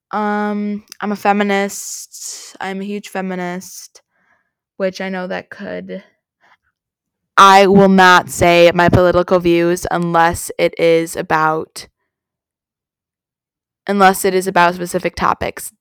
Um, 0.09 0.83
I'm 0.99 1.11
a 1.11 1.15
feminist. 1.15 2.55
I'm 2.59 2.81
a 2.81 2.85
huge 2.85 3.09
feminist, 3.09 4.01
which 4.77 4.99
I 4.99 5.09
know 5.09 5.27
that 5.27 5.51
could. 5.51 6.03
I 7.37 7.67
will 7.67 7.89
not 7.89 8.31
say 8.31 8.71
my 8.73 8.89
political 8.89 9.37
views 9.39 9.85
unless 9.91 10.49
it 10.57 10.73
is 10.79 11.15
about 11.15 11.87
unless 13.85 14.25
it 14.25 14.33
is 14.33 14.47
about 14.47 14.73
specific 14.73 15.15
topics. 15.15 15.71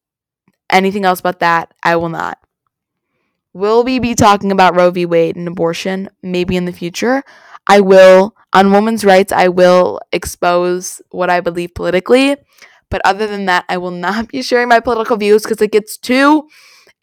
Anything 0.71 1.07
else 1.07 1.23
but 1.23 1.39
that, 1.39 1.73
I 1.83 1.97
will 1.97 2.11
not. 2.11 2.39
Will 3.57 3.85
we 3.85 3.99
be 3.99 4.15
talking 4.15 4.53
about 4.53 4.77
Roe 4.77 4.91
v. 4.91 5.07
Wade 5.07 5.35
and 5.35 5.49
abortion 5.49 6.11
maybe 6.23 6.57
in 6.59 6.67
the 6.67 6.75
future? 6.75 7.23
I 7.67 7.81
will, 7.81 8.37
on 8.53 8.71
women's 8.71 9.03
rights, 9.03 9.33
I 9.33 9.49
will 9.49 9.99
expose 10.13 11.01
what 11.11 11.31
I 11.31 11.41
believe 11.41 11.75
politically. 11.75 12.37
But 12.91 13.01
other 13.07 13.27
than 13.27 13.47
that, 13.47 13.65
I 13.71 13.79
will 13.79 13.93
not 13.93 14.29
be 14.29 14.43
sharing 14.43 14.69
my 14.69 14.81
political 14.81 15.17
views 15.17 15.43
because 15.43 15.63
it 15.63 15.73
gets 15.73 15.97
too 15.97 16.51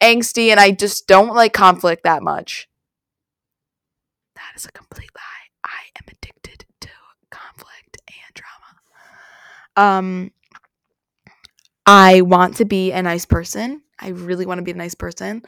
angsty 0.00 0.50
and 0.50 0.60
I 0.60 0.70
just 0.70 1.08
don't 1.08 1.34
like 1.34 1.52
conflict 1.52 2.04
that 2.04 2.22
much. 2.22 2.68
That 4.36 4.52
is 4.54 4.64
a 4.64 4.70
complete 4.70 5.10
lie. 5.12 5.50
I 5.64 5.90
am 5.98 6.04
addicted 6.06 6.66
to 6.82 6.88
conflict 7.32 7.98
and 8.06 8.44
drama. 9.76 9.98
Um, 9.98 10.30
I 11.84 12.20
want 12.20 12.58
to 12.58 12.64
be 12.64 12.92
a 12.92 13.02
nice 13.02 13.26
person. 13.26 13.82
I 13.98 14.10
really 14.10 14.46
want 14.46 14.58
to 14.58 14.64
be 14.64 14.70
a 14.70 14.76
nice 14.76 14.94
person. 14.94 15.42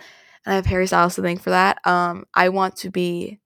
And 0.46 0.52
I 0.52 0.56
have 0.56 0.66
Harry 0.66 0.86
Styles 0.86 1.16
to 1.16 1.22
thank 1.22 1.42
for 1.42 1.50
that. 1.50 1.84
Um, 1.84 2.24
I 2.32 2.48
want 2.48 2.76
to 2.76 2.90
be 2.90 3.40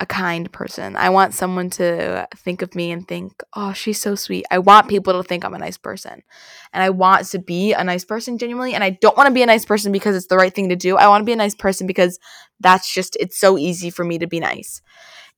a 0.00 0.06
kind 0.06 0.50
person. 0.50 0.96
I 0.96 1.10
want 1.10 1.34
someone 1.34 1.68
to 1.70 2.26
think 2.34 2.62
of 2.62 2.74
me 2.74 2.90
and 2.90 3.06
think, 3.06 3.42
oh, 3.54 3.74
she's 3.74 4.00
so 4.00 4.14
sweet. 4.14 4.46
I 4.50 4.58
want 4.58 4.88
people 4.88 5.12
to 5.12 5.22
think 5.22 5.44
I'm 5.44 5.54
a 5.54 5.58
nice 5.58 5.76
person. 5.76 6.22
And 6.72 6.82
I 6.82 6.88
want 6.88 7.26
to 7.26 7.38
be 7.38 7.74
a 7.74 7.84
nice 7.84 8.04
person 8.04 8.38
genuinely. 8.38 8.74
And 8.74 8.82
I 8.82 8.90
don't 8.90 9.16
want 9.16 9.26
to 9.28 9.34
be 9.34 9.42
a 9.42 9.46
nice 9.46 9.66
person 9.66 9.92
because 9.92 10.16
it's 10.16 10.26
the 10.26 10.38
right 10.38 10.54
thing 10.54 10.70
to 10.70 10.76
do. 10.76 10.96
I 10.96 11.06
want 11.08 11.20
to 11.20 11.26
be 11.26 11.34
a 11.34 11.36
nice 11.36 11.54
person 11.54 11.86
because 11.86 12.18
that's 12.60 12.92
just, 12.92 13.14
it's 13.20 13.38
so 13.38 13.58
easy 13.58 13.90
for 13.90 14.04
me 14.04 14.18
to 14.18 14.26
be 14.26 14.40
nice. 14.40 14.80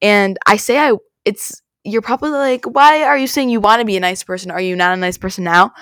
And 0.00 0.38
I 0.46 0.56
say 0.56 0.78
I, 0.78 0.94
it's, 1.24 1.60
you're 1.82 2.00
probably 2.00 2.30
like, 2.30 2.64
why 2.64 3.02
are 3.02 3.18
you 3.18 3.26
saying 3.26 3.50
you 3.50 3.60
want 3.60 3.80
to 3.80 3.84
be 3.84 3.96
a 3.96 4.00
nice 4.00 4.22
person? 4.22 4.52
Are 4.52 4.60
you 4.60 4.76
not 4.76 4.94
a 4.94 4.96
nice 4.96 5.18
person 5.18 5.42
now? 5.42 5.72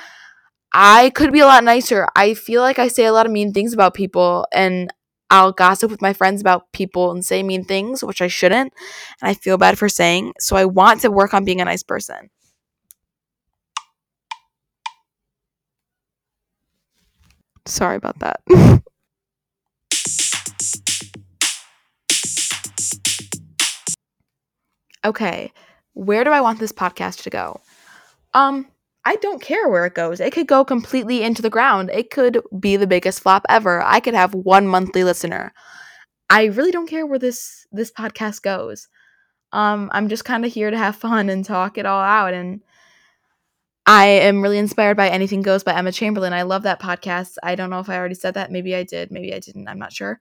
I 0.72 1.10
could 1.10 1.32
be 1.32 1.40
a 1.40 1.46
lot 1.46 1.64
nicer. 1.64 2.06
I 2.14 2.34
feel 2.34 2.62
like 2.62 2.78
I 2.78 2.88
say 2.88 3.04
a 3.04 3.12
lot 3.12 3.26
of 3.26 3.32
mean 3.32 3.52
things 3.52 3.72
about 3.72 3.94
people 3.94 4.46
and 4.52 4.92
I'll 5.30 5.52
gossip 5.52 5.90
with 5.90 6.02
my 6.02 6.12
friends 6.12 6.40
about 6.40 6.72
people 6.72 7.12
and 7.12 7.24
say 7.24 7.42
mean 7.42 7.64
things, 7.64 8.02
which 8.02 8.20
I 8.20 8.26
shouldn't. 8.28 8.72
And 9.20 9.30
I 9.30 9.34
feel 9.34 9.58
bad 9.58 9.78
for 9.78 9.88
saying. 9.88 10.34
So 10.40 10.56
I 10.56 10.64
want 10.64 11.02
to 11.02 11.10
work 11.10 11.34
on 11.34 11.44
being 11.44 11.60
a 11.60 11.64
nice 11.64 11.82
person. 11.84 12.30
Sorry 17.66 17.96
about 17.96 18.18
that. 18.18 18.40
okay, 25.04 25.52
where 25.92 26.24
do 26.24 26.30
I 26.30 26.40
want 26.40 26.58
this 26.58 26.72
podcast 26.72 27.22
to 27.22 27.30
go? 27.30 27.60
Um, 28.34 28.66
I 29.04 29.16
don't 29.16 29.40
care 29.40 29.68
where 29.68 29.86
it 29.86 29.94
goes. 29.94 30.20
It 30.20 30.32
could 30.32 30.46
go 30.46 30.64
completely 30.64 31.22
into 31.22 31.42
the 31.42 31.50
ground. 31.50 31.90
It 31.92 32.10
could 32.10 32.40
be 32.58 32.76
the 32.76 32.86
biggest 32.86 33.20
flop 33.20 33.46
ever. 33.48 33.82
I 33.82 34.00
could 34.00 34.14
have 34.14 34.34
one 34.34 34.66
monthly 34.66 35.04
listener. 35.04 35.52
I 36.28 36.44
really 36.46 36.70
don't 36.70 36.88
care 36.88 37.06
where 37.06 37.18
this 37.18 37.66
this 37.72 37.90
podcast 37.90 38.42
goes. 38.42 38.88
Um, 39.52 39.90
I'm 39.92 40.08
just 40.08 40.24
kind 40.24 40.44
of 40.44 40.52
here 40.52 40.70
to 40.70 40.78
have 40.78 40.96
fun 40.96 41.28
and 41.28 41.44
talk 41.44 41.78
it 41.78 41.86
all 41.86 42.00
out. 42.00 42.34
And 42.34 42.60
I 43.86 44.06
am 44.06 44.42
really 44.42 44.58
inspired 44.58 44.96
by 44.96 45.08
Anything 45.08 45.42
Goes 45.42 45.64
by 45.64 45.74
Emma 45.74 45.90
Chamberlain. 45.90 46.32
I 46.32 46.42
love 46.42 46.62
that 46.62 46.80
podcast. 46.80 47.36
I 47.42 47.54
don't 47.54 47.70
know 47.70 47.80
if 47.80 47.88
I 47.88 47.96
already 47.96 48.14
said 48.14 48.34
that. 48.34 48.52
Maybe 48.52 48.76
I 48.76 48.84
did. 48.84 49.10
Maybe 49.10 49.34
I 49.34 49.40
didn't. 49.40 49.66
I'm 49.66 49.78
not 49.78 49.92
sure. 49.92 50.20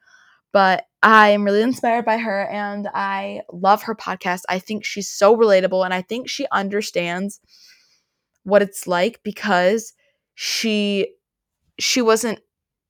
But 0.52 0.86
I 1.04 1.30
am 1.30 1.44
really 1.44 1.62
inspired 1.62 2.06
by 2.06 2.18
her 2.18 2.48
and 2.48 2.88
I 2.94 3.42
love 3.52 3.84
her 3.84 3.94
podcast. 3.94 4.42
I 4.50 4.58
think 4.58 4.84
she's 4.84 5.10
so 5.10 5.36
relatable 5.36 5.86
and 5.86 5.94
I 5.94 6.02
think 6.02 6.28
she 6.28 6.48
understands 6.52 7.40
what 8.44 8.62
it's 8.62 8.88
like 8.88 9.22
because 9.24 9.94
she 10.36 11.08
she 11.80 12.02
wasn't 12.02 12.40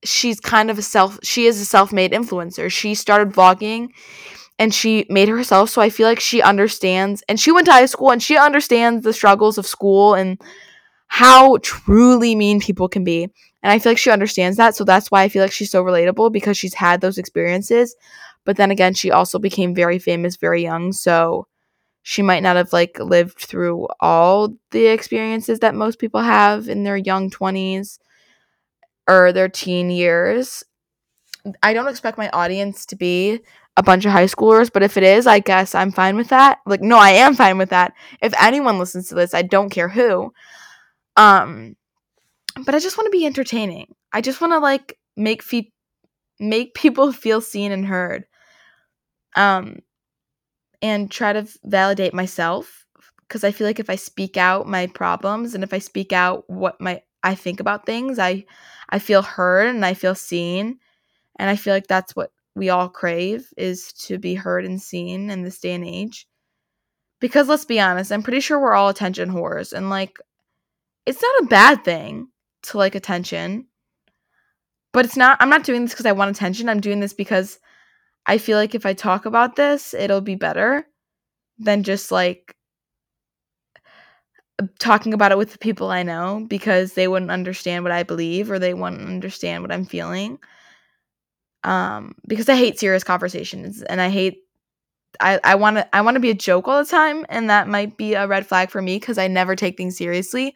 she's 0.03 0.39
kind 0.39 0.71
of 0.71 0.77
a 0.77 0.81
self 0.81 1.19
she 1.23 1.45
is 1.45 1.59
a 1.61 1.65
self-made 1.65 2.11
influencer. 2.11 2.71
She 2.71 2.95
started 2.95 3.33
vlogging 3.33 3.89
and 4.57 4.73
she 4.73 5.05
made 5.09 5.29
herself 5.29 5.69
so 5.69 5.81
I 5.81 5.89
feel 5.89 6.07
like 6.07 6.19
she 6.19 6.41
understands 6.41 7.23
and 7.29 7.39
she 7.39 7.51
went 7.51 7.65
to 7.67 7.73
high 7.73 7.85
school 7.87 8.11
and 8.11 8.21
she 8.21 8.37
understands 8.37 9.03
the 9.03 9.13
struggles 9.13 9.57
of 9.57 9.65
school 9.67 10.13
and 10.15 10.41
how 11.07 11.57
truly 11.57 12.35
mean 12.35 12.59
people 12.61 12.87
can 12.87 13.03
be. 13.03 13.23
And 13.63 13.71
I 13.71 13.79
feel 13.79 13.91
like 13.91 13.97
she 13.97 14.11
understands 14.11 14.57
that. 14.57 14.75
So 14.75 14.83
that's 14.83 15.11
why 15.11 15.23
I 15.23 15.29
feel 15.29 15.41
like 15.41 15.51
she's 15.51 15.71
so 15.71 15.83
relatable 15.83 16.31
because 16.31 16.57
she's 16.57 16.75
had 16.75 17.01
those 17.01 17.17
experiences. 17.17 17.95
But 18.45 18.57
then 18.57 18.71
again, 18.71 18.93
she 18.93 19.11
also 19.11 19.39
became 19.39 19.75
very 19.75 19.99
famous 19.99 20.37
very 20.37 20.63
young. 20.63 20.93
So 20.93 21.47
she 22.03 22.21
might 22.21 22.43
not 22.43 22.55
have 22.55 22.73
like 22.73 22.99
lived 22.99 23.37
through 23.39 23.87
all 23.99 24.53
the 24.71 24.87
experiences 24.87 25.59
that 25.59 25.75
most 25.75 25.99
people 25.99 26.21
have 26.21 26.69
in 26.69 26.83
their 26.83 26.97
young 26.97 27.29
20s 27.29 27.99
or 29.07 29.31
their 29.31 29.49
teen 29.49 29.89
years. 29.89 30.63
I 31.63 31.73
don't 31.73 31.87
expect 31.87 32.17
my 32.17 32.29
audience 32.29 32.85
to 32.87 32.95
be 32.95 33.39
a 33.77 33.83
bunch 33.83 34.05
of 34.05 34.11
high 34.11 34.25
schoolers, 34.25 34.71
but 34.71 34.83
if 34.83 34.97
it 34.97 35.03
is, 35.03 35.25
I 35.25 35.39
guess 35.39 35.73
I'm 35.73 35.91
fine 35.91 36.15
with 36.15 36.29
that. 36.29 36.59
Like 36.65 36.81
no, 36.81 36.97
I 36.97 37.11
am 37.11 37.35
fine 37.35 37.57
with 37.57 37.69
that. 37.69 37.93
If 38.21 38.33
anyone 38.41 38.77
listens 38.79 39.09
to 39.09 39.15
this, 39.15 39.33
I 39.33 39.41
don't 39.41 39.69
care 39.69 39.89
who. 39.89 40.33
Um 41.17 41.75
but 42.65 42.75
I 42.75 42.79
just 42.79 42.97
want 42.97 43.07
to 43.07 43.17
be 43.17 43.25
entertaining. 43.25 43.93
I 44.11 44.21
just 44.21 44.41
want 44.41 44.53
to 44.53 44.59
like 44.59 44.97
make 45.15 45.43
fe- 45.43 45.71
make 46.39 46.73
people 46.73 47.11
feel 47.11 47.41
seen 47.41 47.71
and 47.71 47.85
heard. 47.85 48.25
Um 49.35 49.79
and 50.81 51.11
try 51.11 51.33
to 51.33 51.47
validate 51.63 52.13
myself 52.13 52.85
because 53.29 53.43
I 53.43 53.51
feel 53.51 53.67
like 53.67 53.79
if 53.79 53.89
I 53.89 53.95
speak 53.95 54.37
out 54.37 54.67
my 54.67 54.87
problems 54.87 55.53
and 55.53 55.63
if 55.63 55.73
I 55.73 55.79
speak 55.79 56.11
out 56.11 56.49
what 56.49 56.81
my 56.81 57.01
I 57.23 57.35
think 57.35 57.59
about 57.59 57.85
things, 57.85 58.17
I 58.17 58.45
I 58.89 58.99
feel 58.99 59.21
heard 59.21 59.67
and 59.67 59.85
I 59.85 59.93
feel 59.93 60.15
seen. 60.15 60.79
And 61.37 61.49
I 61.49 61.55
feel 61.55 61.73
like 61.73 61.87
that's 61.87 62.15
what 62.15 62.31
we 62.55 62.69
all 62.69 62.89
crave 62.89 63.53
is 63.55 63.93
to 63.93 64.17
be 64.17 64.33
heard 64.35 64.65
and 64.65 64.81
seen 64.81 65.29
in 65.29 65.43
this 65.43 65.59
day 65.59 65.73
and 65.73 65.85
age. 65.85 66.27
Because 67.21 67.47
let's 67.47 67.65
be 67.65 67.79
honest, 67.79 68.11
I'm 68.11 68.23
pretty 68.23 68.39
sure 68.39 68.59
we're 68.59 68.73
all 68.73 68.89
attention 68.89 69.29
whores 69.29 69.73
and 69.73 69.89
like 69.89 70.17
it's 71.05 71.21
not 71.21 71.43
a 71.43 71.47
bad 71.47 71.85
thing 71.85 72.29
to 72.63 72.77
like 72.77 72.95
attention. 72.95 73.67
But 74.91 75.05
it's 75.05 75.17
not 75.17 75.37
I'm 75.39 75.49
not 75.49 75.63
doing 75.63 75.83
this 75.83 75.91
because 75.93 76.07
I 76.07 76.13
want 76.13 76.35
attention. 76.35 76.67
I'm 76.67 76.81
doing 76.81 76.99
this 76.99 77.13
because 77.13 77.59
I 78.29 78.37
feel 78.37 78.59
like 78.59 78.75
if 78.75 78.85
I 78.85 78.93
talk 78.93 79.25
about 79.25 79.55
this, 79.55 79.95
it'll 79.95 80.21
be 80.21 80.35
better 80.35 80.85
than 81.57 81.81
just 81.81 82.11
like 82.11 82.55
talking 84.77 85.15
about 85.15 85.31
it 85.31 85.37
with 85.39 85.51
the 85.51 85.57
people 85.57 85.89
I 85.89 86.03
know 86.03 86.45
because 86.47 86.93
they 86.93 87.07
wouldn't 87.07 87.31
understand 87.31 87.83
what 87.83 87.91
I 87.91 88.03
believe 88.03 88.51
or 88.51 88.59
they 88.59 88.75
wouldn't 88.75 89.01
understand 89.07 89.63
what 89.63 89.71
I'm 89.71 89.83
feeling. 89.83 90.37
Um, 91.63 92.13
because 92.27 92.47
I 92.49 92.55
hate 92.55 92.79
serious 92.79 93.03
conversations 93.03 93.81
and 93.81 93.99
I 93.99 94.09
hate 94.09 94.43
I, 95.19 95.39
I 95.43 95.55
want 95.55 95.77
to 95.77 95.95
I 95.95 96.01
want 96.01 96.17
to 96.17 96.21
be 96.21 96.29
a 96.29 96.35
joke 96.35 96.67
all 96.67 96.83
the 96.83 96.89
time 96.89 97.25
and 97.29 97.49
that 97.49 97.67
might 97.67 97.97
be 97.97 98.13
a 98.13 98.27
red 98.27 98.45
flag 98.45 98.69
for 98.69 98.83
me 98.83 98.97
because 98.97 99.17
I 99.17 99.27
never 99.27 99.55
take 99.55 99.75
things 99.75 99.97
seriously. 99.97 100.55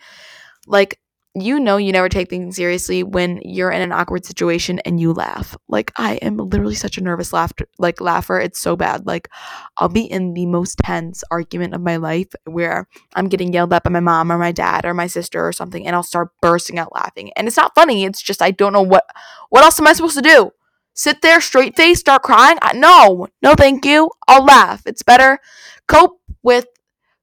Like 0.68 1.00
you 1.36 1.60
know 1.60 1.78
you 1.78 1.92
never 1.92 2.10
take 2.10 2.30
things 2.30 2.56
seriously 2.56 3.02
when 3.02 3.42
you're 3.44 3.72
in 3.72 3.82
an 3.82 3.92
awkward 3.92 4.24
situation 4.24 4.80
and 4.80 5.00
you 5.00 5.14
laugh. 5.14 5.58
Like 5.68 5.92
I 5.98 6.16
am 6.16 6.38
literally 6.38 6.76
such 6.76 6.98
a 6.98 7.02
nervous 7.02 7.34
laughter 7.34 7.66
like 7.80 8.00
laugher. 8.00 8.40
It's 8.40 8.60
so 8.60 8.76
bad. 8.76 9.08
Like 9.08 9.30
I'll 9.78 9.90
be 9.90 10.04
in 10.04 10.36
the 10.36 10.46
most 10.46 10.78
tense 10.78 11.24
argument 11.32 11.74
of 11.74 11.82
my 11.82 11.98
life 11.98 12.28
where 12.46 12.88
I'm 13.16 13.30
getting 13.30 13.52
yelled 13.52 13.74
at 13.74 13.84
by 13.84 13.90
my 13.90 14.00
mom 14.00 14.32
or 14.32 14.38
my 14.38 14.52
dad 14.52 14.86
or 14.86 14.94
my 14.94 15.08
sister 15.08 15.46
or 15.46 15.52
something 15.54 15.88
and 15.88 15.96
I'll 15.96 16.04
start 16.04 16.30
bursting 16.40 16.78
out 16.78 16.94
laughing. 16.94 17.32
And 17.36 17.48
it's 17.48 17.58
not 17.58 17.74
funny. 17.74 18.04
It's 18.04 18.22
just 18.22 18.42
I 18.42 18.52
don't 18.52 18.74
know 18.74 18.84
what 18.84 19.06
what 19.50 19.64
else 19.64 19.80
am 19.80 19.88
I 19.88 19.94
supposed 19.94 20.18
to 20.18 20.22
do? 20.22 20.52
Sit 20.94 21.24
there 21.24 21.42
straight 21.42 21.76
face, 21.76 22.02
start 22.02 22.22
crying? 22.22 22.60
I, 22.62 22.74
no. 22.74 23.28
No, 23.42 23.56
thank 23.56 23.84
you. 23.86 24.12
I'll 24.28 24.46
laugh. 24.46 24.84
It's 24.86 25.02
better 25.02 25.40
cope 25.88 26.20
with 26.44 26.68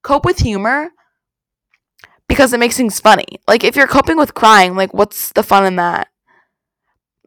cope 0.03 0.25
with 0.25 0.39
humor 0.39 0.91
because 2.41 2.55
it 2.55 2.59
makes 2.61 2.79
things 2.79 2.99
funny. 2.99 3.27
Like 3.47 3.65
if 3.65 3.77
you're 3.77 3.87
coping 3.87 4.17
with 4.17 4.33
crying, 4.33 4.75
like 4.75 4.95
what's 4.95 5.31
the 5.33 5.43
fun 5.43 5.67
in 5.67 5.77
that? 5.77 6.09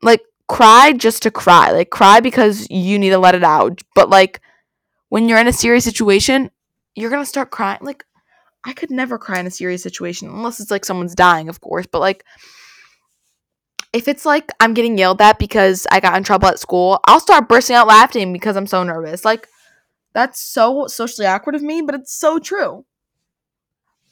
Like 0.01 0.21
cry 0.47 0.91
just 0.93 1.21
to 1.21 1.29
cry. 1.29 1.69
Like 1.69 1.91
cry 1.91 2.19
because 2.19 2.67
you 2.71 2.97
need 2.97 3.11
to 3.11 3.19
let 3.19 3.35
it 3.35 3.43
out. 3.43 3.79
But 3.93 4.09
like 4.09 4.41
when 5.09 5.29
you're 5.29 5.37
in 5.37 5.45
a 5.45 5.53
serious 5.53 5.83
situation, 5.83 6.49
you're 6.95 7.11
going 7.11 7.21
to 7.21 7.29
start 7.29 7.51
crying. 7.51 7.77
Like 7.83 8.05
I 8.65 8.73
could 8.73 8.89
never 8.89 9.19
cry 9.19 9.39
in 9.39 9.45
a 9.45 9.51
serious 9.51 9.83
situation 9.83 10.29
unless 10.29 10.59
it's 10.59 10.71
like 10.71 10.83
someone's 10.83 11.13
dying, 11.13 11.47
of 11.47 11.61
course, 11.61 11.85
but 11.85 11.99
like 11.99 12.25
if 13.93 14.07
it's 14.07 14.25
like 14.25 14.49
I'm 14.59 14.73
getting 14.73 14.97
yelled 14.97 15.21
at 15.21 15.37
because 15.37 15.85
I 15.91 15.99
got 15.99 16.17
in 16.17 16.23
trouble 16.23 16.47
at 16.47 16.59
school, 16.59 16.99
I'll 17.05 17.19
start 17.19 17.47
bursting 17.47 17.75
out 17.75 17.85
laughing 17.85 18.33
because 18.33 18.57
I'm 18.57 18.65
so 18.65 18.81
nervous. 18.81 19.23
Like 19.23 19.47
that's 20.15 20.41
so 20.41 20.87
socially 20.87 21.27
awkward 21.27 21.53
of 21.53 21.61
me, 21.61 21.83
but 21.83 21.93
it's 21.93 22.19
so 22.19 22.39
true. 22.39 22.85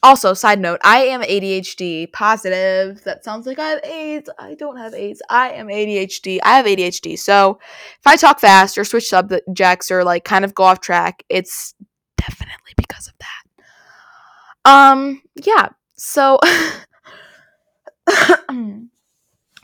Also, 0.04 0.34
side 0.34 0.60
note, 0.60 0.80
I 0.84 1.04
am 1.04 1.22
ADHD 1.22 2.12
positive. 2.12 3.04
That 3.04 3.24
sounds 3.24 3.46
like 3.46 3.60
I 3.60 3.68
have 3.70 3.84
AIDS. 3.84 4.30
I 4.40 4.56
don't 4.56 4.78
have 4.78 4.96
AIDS. 4.96 5.22
I 5.30 5.52
am 5.52 5.68
ADHD. 5.68 6.40
I 6.44 6.58
have 6.58 6.66
ADHD. 6.66 7.20
So 7.20 7.60
if 8.00 8.08
I 8.08 8.16
talk 8.16 8.40
fast 8.40 8.80
or 8.80 8.84
switch 8.84 9.08
subjects 9.08 9.92
or 9.92 10.04
like 10.04 10.24
kind 10.24 10.44
of 10.44 10.56
go 10.56 10.64
off 10.64 10.82
track, 10.82 11.24
it's 11.30 11.76
definitely 12.18 12.74
because 12.78 13.08
of 13.08 13.14
that. 13.20 14.72
Um, 14.72 15.22
yeah. 15.36 15.70
So 15.94 16.40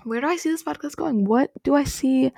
where 0.03 0.22
do 0.22 0.27
I 0.27 0.38
see 0.38 0.50
this 0.50 0.63
podcast 0.63 0.98
going? 0.98 1.25
What 1.25 1.51
do 1.63 1.74
I 1.74 1.84
see? 1.84 2.32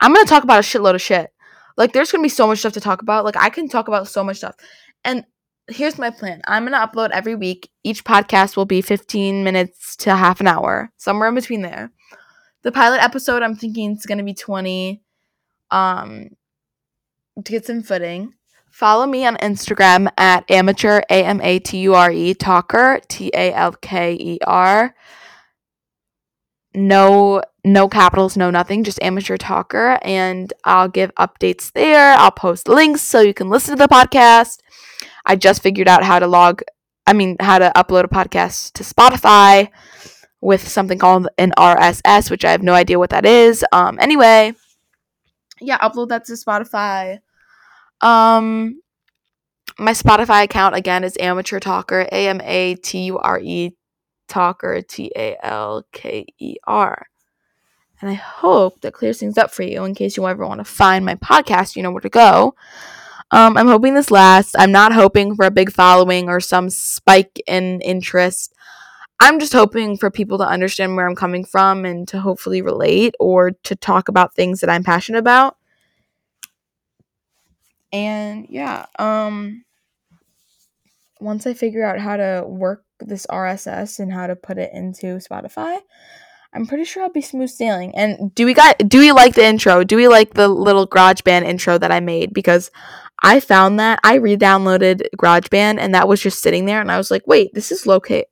I'm 0.00 0.14
gonna 0.14 0.24
talk 0.24 0.44
about 0.44 0.60
a 0.60 0.62
shitload 0.62 0.94
of 0.94 1.02
shit. 1.02 1.32
Like 1.76 1.92
there's 1.92 2.12
gonna 2.12 2.22
be 2.22 2.28
so 2.28 2.46
much 2.46 2.60
stuff 2.60 2.74
to 2.74 2.80
talk 2.80 3.02
about. 3.02 3.24
Like 3.24 3.36
I 3.36 3.50
can 3.50 3.68
talk 3.68 3.88
about 3.88 4.06
so 4.06 4.22
much 4.22 4.36
stuff. 4.36 4.54
And 5.04 5.24
here's 5.70 5.98
my 5.98 6.10
plan. 6.10 6.42
I'm 6.46 6.66
going 6.66 6.72
to 6.72 6.86
upload 6.86 7.10
every 7.10 7.34
week. 7.34 7.70
Each 7.84 8.04
podcast 8.04 8.56
will 8.56 8.66
be 8.66 8.82
15 8.82 9.44
minutes 9.44 9.96
to 9.96 10.14
half 10.14 10.40
an 10.40 10.46
hour, 10.46 10.90
somewhere 10.96 11.28
in 11.28 11.34
between 11.34 11.62
there. 11.62 11.90
The 12.62 12.72
pilot 12.72 13.02
episode, 13.02 13.42
I'm 13.42 13.56
thinking 13.56 13.92
it's 13.92 14.06
going 14.06 14.18
to 14.18 14.24
be 14.24 14.34
20 14.34 15.02
um 15.70 16.30
to 17.44 17.52
get 17.52 17.64
some 17.64 17.82
footing. 17.82 18.34
Follow 18.70 19.06
me 19.06 19.24
on 19.26 19.36
Instagram 19.36 20.08
at 20.16 20.48
amateur 20.50 21.00
a 21.10 21.24
m 21.24 21.40
a 21.42 21.58
t 21.58 21.78
u 21.80 21.94
r 21.94 22.10
e 22.10 22.34
talker 22.34 23.00
t 23.08 23.30
a 23.34 23.52
l 23.52 23.72
k 23.72 24.14
e 24.14 24.38
r. 24.46 24.94
No 26.74 27.42
no 27.64 27.88
capitals, 27.88 28.36
no 28.36 28.50
nothing, 28.50 28.84
just 28.84 29.02
amateur 29.02 29.36
talker 29.36 29.98
and 30.02 30.52
I'll 30.64 30.88
give 30.88 31.14
updates 31.16 31.72
there. 31.72 32.14
I'll 32.14 32.30
post 32.30 32.68
links 32.68 33.02
so 33.02 33.20
you 33.20 33.34
can 33.34 33.48
listen 33.50 33.76
to 33.76 33.82
the 33.86 33.92
podcast. 33.92 34.58
I 35.26 35.36
just 35.36 35.62
figured 35.62 35.88
out 35.88 36.04
how 36.04 36.18
to 36.18 36.26
log, 36.26 36.62
I 37.06 37.12
mean, 37.12 37.36
how 37.40 37.58
to 37.58 37.72
upload 37.76 38.04
a 38.04 38.08
podcast 38.08 38.72
to 38.74 38.82
Spotify 38.82 39.70
with 40.40 40.66
something 40.66 40.98
called 40.98 41.28
an 41.38 41.52
RSS, 41.58 42.30
which 42.30 42.44
I 42.44 42.52
have 42.52 42.62
no 42.62 42.74
idea 42.74 42.98
what 42.98 43.10
that 43.10 43.26
is. 43.26 43.64
Um, 43.72 43.98
anyway, 44.00 44.54
yeah, 45.60 45.78
upload 45.78 46.08
that 46.08 46.24
to 46.26 46.32
Spotify. 46.32 47.20
Um, 48.00 48.80
my 49.78 49.92
Spotify 49.92 50.44
account 50.44 50.74
again 50.74 51.04
is 51.04 51.16
Amateur 51.20 51.60
Talker, 51.60 52.06
A 52.12 52.28
M 52.28 52.40
A 52.42 52.74
T 52.76 53.04
U 53.04 53.18
R 53.18 53.40
E 53.40 53.76
Talker, 54.28 54.82
T 54.82 55.12
A 55.16 55.36
L 55.42 55.84
K 55.92 56.26
E 56.38 56.56
R. 56.66 57.06
And 58.00 58.10
I 58.10 58.14
hope 58.14 58.80
that 58.80 58.94
clears 58.94 59.20
things 59.20 59.36
up 59.36 59.50
for 59.50 59.62
you 59.62 59.84
in 59.84 59.94
case 59.94 60.16
you 60.16 60.26
ever 60.26 60.46
want 60.46 60.60
to 60.60 60.64
find 60.64 61.04
my 61.04 61.16
podcast, 61.16 61.76
you 61.76 61.82
know 61.82 61.90
where 61.90 62.00
to 62.00 62.08
go. 62.08 62.54
Um, 63.32 63.56
I'm 63.56 63.68
hoping 63.68 63.94
this 63.94 64.10
lasts. 64.10 64.54
I'm 64.58 64.72
not 64.72 64.92
hoping 64.92 65.36
for 65.36 65.44
a 65.44 65.50
big 65.50 65.70
following 65.70 66.28
or 66.28 66.40
some 66.40 66.68
spike 66.68 67.40
in 67.46 67.80
interest. 67.80 68.54
I'm 69.20 69.38
just 69.38 69.52
hoping 69.52 69.96
for 69.96 70.10
people 70.10 70.38
to 70.38 70.48
understand 70.48 70.96
where 70.96 71.06
I'm 71.06 71.14
coming 71.14 71.44
from 71.44 71.84
and 71.84 72.08
to 72.08 72.20
hopefully 72.20 72.62
relate 72.62 73.14
or 73.20 73.52
to 73.64 73.76
talk 73.76 74.08
about 74.08 74.34
things 74.34 74.60
that 74.60 74.70
I'm 74.70 74.82
passionate 74.82 75.18
about. 75.18 75.56
And 77.92 78.46
yeah, 78.48 78.86
um 78.98 79.64
once 81.20 81.46
I 81.46 81.52
figure 81.52 81.84
out 81.84 81.98
how 81.98 82.16
to 82.16 82.44
work 82.46 82.84
this 82.98 83.26
RSS 83.26 83.98
and 84.00 84.12
how 84.12 84.26
to 84.26 84.34
put 84.34 84.58
it 84.58 84.72
into 84.72 85.18
Spotify, 85.18 85.78
I'm 86.52 86.66
pretty 86.66 86.84
sure 86.84 87.02
I'll 87.02 87.10
be 87.10 87.20
smooth 87.20 87.50
sailing. 87.50 87.94
And 87.94 88.34
do 88.34 88.44
we 88.44 88.54
got 88.54 88.78
do 88.88 88.98
we 88.98 89.12
like 89.12 89.34
the 89.34 89.44
intro? 89.44 89.84
Do 89.84 89.96
we 89.96 90.08
like 90.08 90.34
the 90.34 90.48
little 90.48 90.86
GarageBand 90.86 91.42
intro 91.42 91.78
that 91.78 91.92
I 91.92 92.00
made? 92.00 92.32
Because 92.34 92.70
I 93.22 93.38
found 93.38 93.78
that 93.78 94.00
I 94.02 94.14
re-downloaded 94.14 95.02
GarageBand 95.16 95.78
and 95.78 95.94
that 95.94 96.08
was 96.08 96.20
just 96.20 96.40
sitting 96.40 96.64
there 96.64 96.80
and 96.80 96.90
I 96.90 96.96
was 96.96 97.10
like, 97.10 97.26
wait, 97.26 97.52
this 97.54 97.70
is 97.70 97.86
low 97.86 98.00
key 98.00 98.24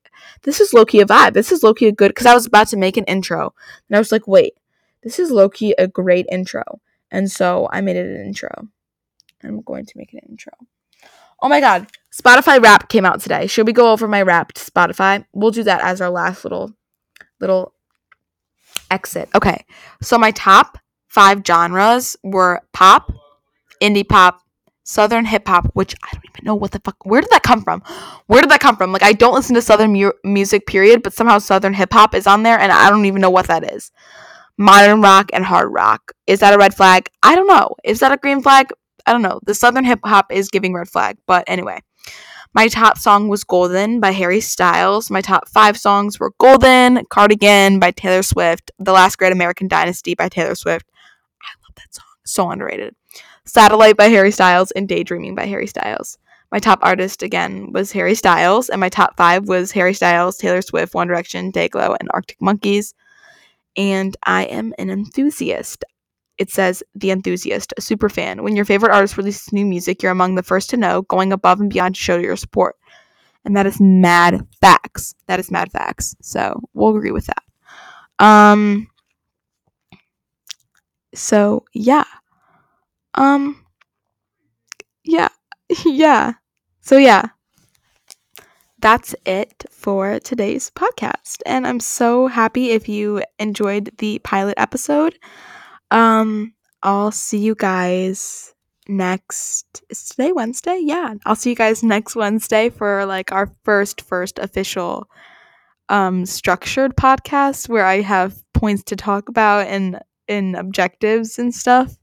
this 0.43 0.61
is 0.61 0.73
low 0.73 0.85
key 0.85 1.01
a 1.01 1.07
vibe. 1.07 1.35
This 1.35 1.53
is 1.53 1.63
low 1.63 1.75
key 1.75 1.89
a 1.89 1.93
good 1.93 2.11
because 2.11 2.27
I 2.27 2.35
was 2.35 2.47
about 2.47 2.69
to 2.69 2.77
make 2.77 2.97
an 2.97 3.05
intro. 3.05 3.55
And 3.89 3.97
I 3.97 3.99
was 3.99 4.13
like, 4.13 4.27
wait, 4.27 4.55
this 5.03 5.19
is 5.19 5.31
low 5.31 5.49
key 5.49 5.75
a 5.79 5.89
great 5.89 6.27
intro. 6.31 6.81
And 7.11 7.31
so 7.31 7.69
I 7.73 7.81
made 7.81 7.97
it 7.97 8.07
an 8.07 8.27
intro. 8.27 8.69
I'm 9.43 9.61
going 9.63 9.87
to 9.87 9.93
make 9.97 10.13
an 10.13 10.21
intro. 10.29 10.53
Oh 11.41 11.49
my 11.49 11.61
god. 11.61 11.89
Spotify 12.13 12.63
Wrap 12.63 12.89
came 12.89 13.05
out 13.05 13.21
today. 13.21 13.47
Should 13.47 13.67
we 13.67 13.73
go 13.73 13.93
over 13.93 14.09
my 14.09 14.23
Wrap 14.23 14.53
to 14.53 14.71
Spotify? 14.71 15.25
We'll 15.33 15.53
do 15.53 15.63
that 15.63 15.83
as 15.83 16.01
our 16.01 16.11
last 16.11 16.45
little 16.45 16.75
little 17.41 17.73
exit. 18.91 19.29
Okay. 19.35 19.65
So 20.03 20.19
my 20.19 20.31
top 20.33 20.79
five 21.09 21.43
genres 21.47 22.17
were 22.23 22.61
pop, 22.73 23.13
indie 23.83 24.09
pop, 24.09 24.41
southern 24.85 25.25
hip 25.25 25.47
hop, 25.47 25.71
which 25.75 25.95
I 26.03 26.09
don't 26.13 26.25
even 26.25 26.45
know 26.45 26.55
what 26.55 26.71
the 26.73 26.81
fuck. 26.81 26.97
Where 27.05 27.21
did 27.21 27.31
that 27.31 27.43
come 27.43 27.63
from? 27.63 27.83
Where 28.27 28.41
did 28.41 28.51
that 28.51 28.61
come 28.61 28.77
from? 28.77 28.93
Like 28.93 29.03
I 29.03 29.13
don't 29.13 29.35
listen 29.35 29.55
to 29.55 29.63
southern 29.63 29.93
mu- 29.93 30.13
music 30.25 30.67
period, 30.67 31.03
but 31.03 31.13
somehow 31.13 31.39
southern 31.39 31.75
hip 31.75 31.93
hop 31.93 32.15
is 32.15 32.27
on 32.27 32.43
there 32.43 32.59
and 32.59 32.73
I 32.73 32.89
don't 32.91 33.05
even 33.05 33.21
know 33.21 33.31
what 33.31 33.49
that 33.49 33.73
is. 33.73 33.91
Modern 34.57 35.01
rock 35.01 35.31
and 35.33 35.45
hard 35.45 35.73
rock. 35.73 36.13
Is 36.27 36.41
that 36.41 36.55
a 36.55 36.59
red 36.59 36.75
flag? 36.75 37.11
I 37.23 37.35
don't 37.37 37.47
know. 37.47 37.75
Is 37.85 38.01
that 38.01 38.13
a 38.13 38.17
green 38.17 38.43
flag? 38.43 38.71
I 39.07 39.13
don't 39.13 39.23
know. 39.23 39.41
The 39.45 39.55
southern 39.55 39.85
hip 39.85 40.01
hop 40.05 40.33
is 40.33 40.49
giving 40.51 40.75
red 40.75 40.89
flag, 40.89 41.17
but 41.27 41.45
anyway. 41.47 41.81
My 42.55 42.69
top 42.69 42.97
song 42.97 43.29
was 43.29 43.45
Golden 43.45 44.01
by 44.01 44.11
Harry 44.11 44.41
Styles. 44.41 45.11
My 45.11 45.21
top 45.21 45.49
five 45.49 45.77
songs 45.77 46.19
were 46.19 46.33
Golden, 46.39 47.05
Cardigan 47.11 47.79
by 47.79 47.91
Taylor 47.91 48.23
Swift, 48.23 48.71
The 48.79 48.93
Last 48.93 49.17
Great 49.17 49.33
American 49.33 49.69
Dynasty 49.69 50.15
by 50.15 50.29
Taylor 50.29 50.55
Swift. 50.55 50.87
I 51.43 51.51
love 51.63 51.75
that 51.77 51.95
song. 51.95 52.05
So 52.25 52.51
underrated. 52.51 52.95
Satellite 53.45 53.97
by 53.97 54.07
Harry 54.07 54.31
Styles, 54.31 54.71
and 54.71 54.89
Daydreaming 54.89 55.35
by 55.35 55.45
Harry 55.45 55.67
Styles. 55.67 56.19
My 56.51 56.59
top 56.59 56.79
artist 56.83 57.23
again 57.23 57.73
was 57.73 57.93
Harry 57.93 58.15
Styles, 58.15 58.71
and 58.71 58.81
my 58.81 58.89
top 58.89 59.17
five 59.19 59.47
was 59.47 59.71
Harry 59.73 59.93
Styles, 59.93 60.39
Taylor 60.39 60.63
Swift, 60.63 60.95
One 60.95 61.07
Direction, 61.07 61.53
Dayglow, 61.53 61.97
and 62.01 62.09
Arctic 62.13 62.41
Monkeys. 62.41 62.95
And 63.77 64.17
I 64.25 64.45
am 64.45 64.73
an 64.79 64.89
enthusiast. 64.89 65.85
It 66.39 66.51
says 66.51 66.83
The 66.95 67.11
Enthusiast, 67.11 67.75
a 67.77 67.81
super 67.81 68.09
fan. 68.09 68.43
When 68.43 68.57
your 68.57 68.65
favorite 68.65 68.95
artist 68.95 69.17
releases 69.17 69.53
new 69.53 69.67
music, 69.67 70.03
you're 70.03 70.13
among 70.13 70.35
the 70.35 70.43
first 70.43 70.71
to 70.71 70.77
know, 70.77 71.03
going 71.03 71.33
above 71.33 71.61
and 71.61 71.71
beyond 71.71 71.95
to 71.97 72.01
show 72.01 72.17
your 72.19 72.37
support. 72.37 72.77
And 73.45 73.57
that 73.57 73.67
is 73.67 73.81
mad 73.81 74.47
facts. 74.61 75.15
That 75.27 75.41
is 75.41 75.51
mad 75.51 75.73
facts. 75.73 76.15
So 76.23 76.61
we'll 76.75 76.97
agree 76.97 77.13
with 77.13 77.27
that. 77.27 78.25
Um 78.25 78.89
so 81.15 81.65
yeah. 81.73 82.05
Um, 83.19 83.65
yeah, 85.05 85.29
yeah. 85.85 86.35
So, 86.81 86.97
yeah, 86.97 87.31
that's 88.79 89.15
it 89.27 89.65
for 89.71 90.21
today's 90.21 90.71
podcast. 90.71 91.39
And 91.45 91.67
I'm 91.67 91.81
so 91.81 92.29
happy 92.29 92.71
if 92.71 92.89
you 92.89 93.23
enjoyed 93.39 93.91
the 93.99 94.21
pilot 94.21 94.55
episode. 94.57 95.19
Um, 95.91 96.55
I'll 96.83 97.13
see 97.13 97.39
you 97.39 97.55
guys 97.55 98.55
next 98.89 99.83
is 99.91 100.09
today 100.09 100.33
Wednesday? 100.33 100.81
Yeah. 100.83 101.15
I'll 101.27 101.37
see 101.37 101.51
you 101.51 101.57
guys 101.57 101.83
next 101.83 102.17
Wednesday 102.17 102.71
for 102.71 103.05
like 103.05 103.33
our 103.33 103.53
first 103.65 104.01
first 104.01 104.39
official 104.39 105.09
um 105.91 106.27
structured 106.27 106.97
podcast 106.97 107.69
where 107.69 107.85
I 107.85 108.03
have 108.03 108.43
points 108.53 108.83
to 108.85 108.97
talk 108.97 109.29
about 109.29 109.67
and 109.67 110.01
in 110.27 110.55
objectives 110.55 111.39
and 111.39 111.55
stuff. 111.55 111.97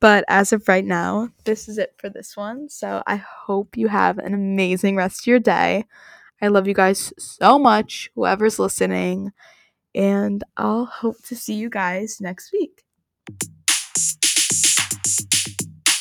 But 0.00 0.24
as 0.28 0.52
of 0.52 0.68
right 0.68 0.84
now, 0.84 1.30
this 1.44 1.68
is 1.68 1.76
it 1.78 1.94
for 1.98 2.08
this 2.08 2.36
one. 2.36 2.68
So 2.68 3.02
I 3.06 3.16
hope 3.16 3.76
you 3.76 3.88
have 3.88 4.18
an 4.18 4.32
amazing 4.32 4.96
rest 4.96 5.22
of 5.22 5.26
your 5.26 5.40
day. 5.40 5.84
I 6.40 6.48
love 6.48 6.68
you 6.68 6.74
guys 6.74 7.12
so 7.18 7.58
much, 7.58 8.10
whoever's 8.14 8.58
listening. 8.60 9.32
And 9.94 10.44
I'll 10.56 10.86
hope 10.86 11.22
to 11.24 11.36
see 11.36 11.54
you 11.54 11.68
guys 11.68 12.18
next 12.20 12.52
week 12.52 12.84
you 13.28 13.57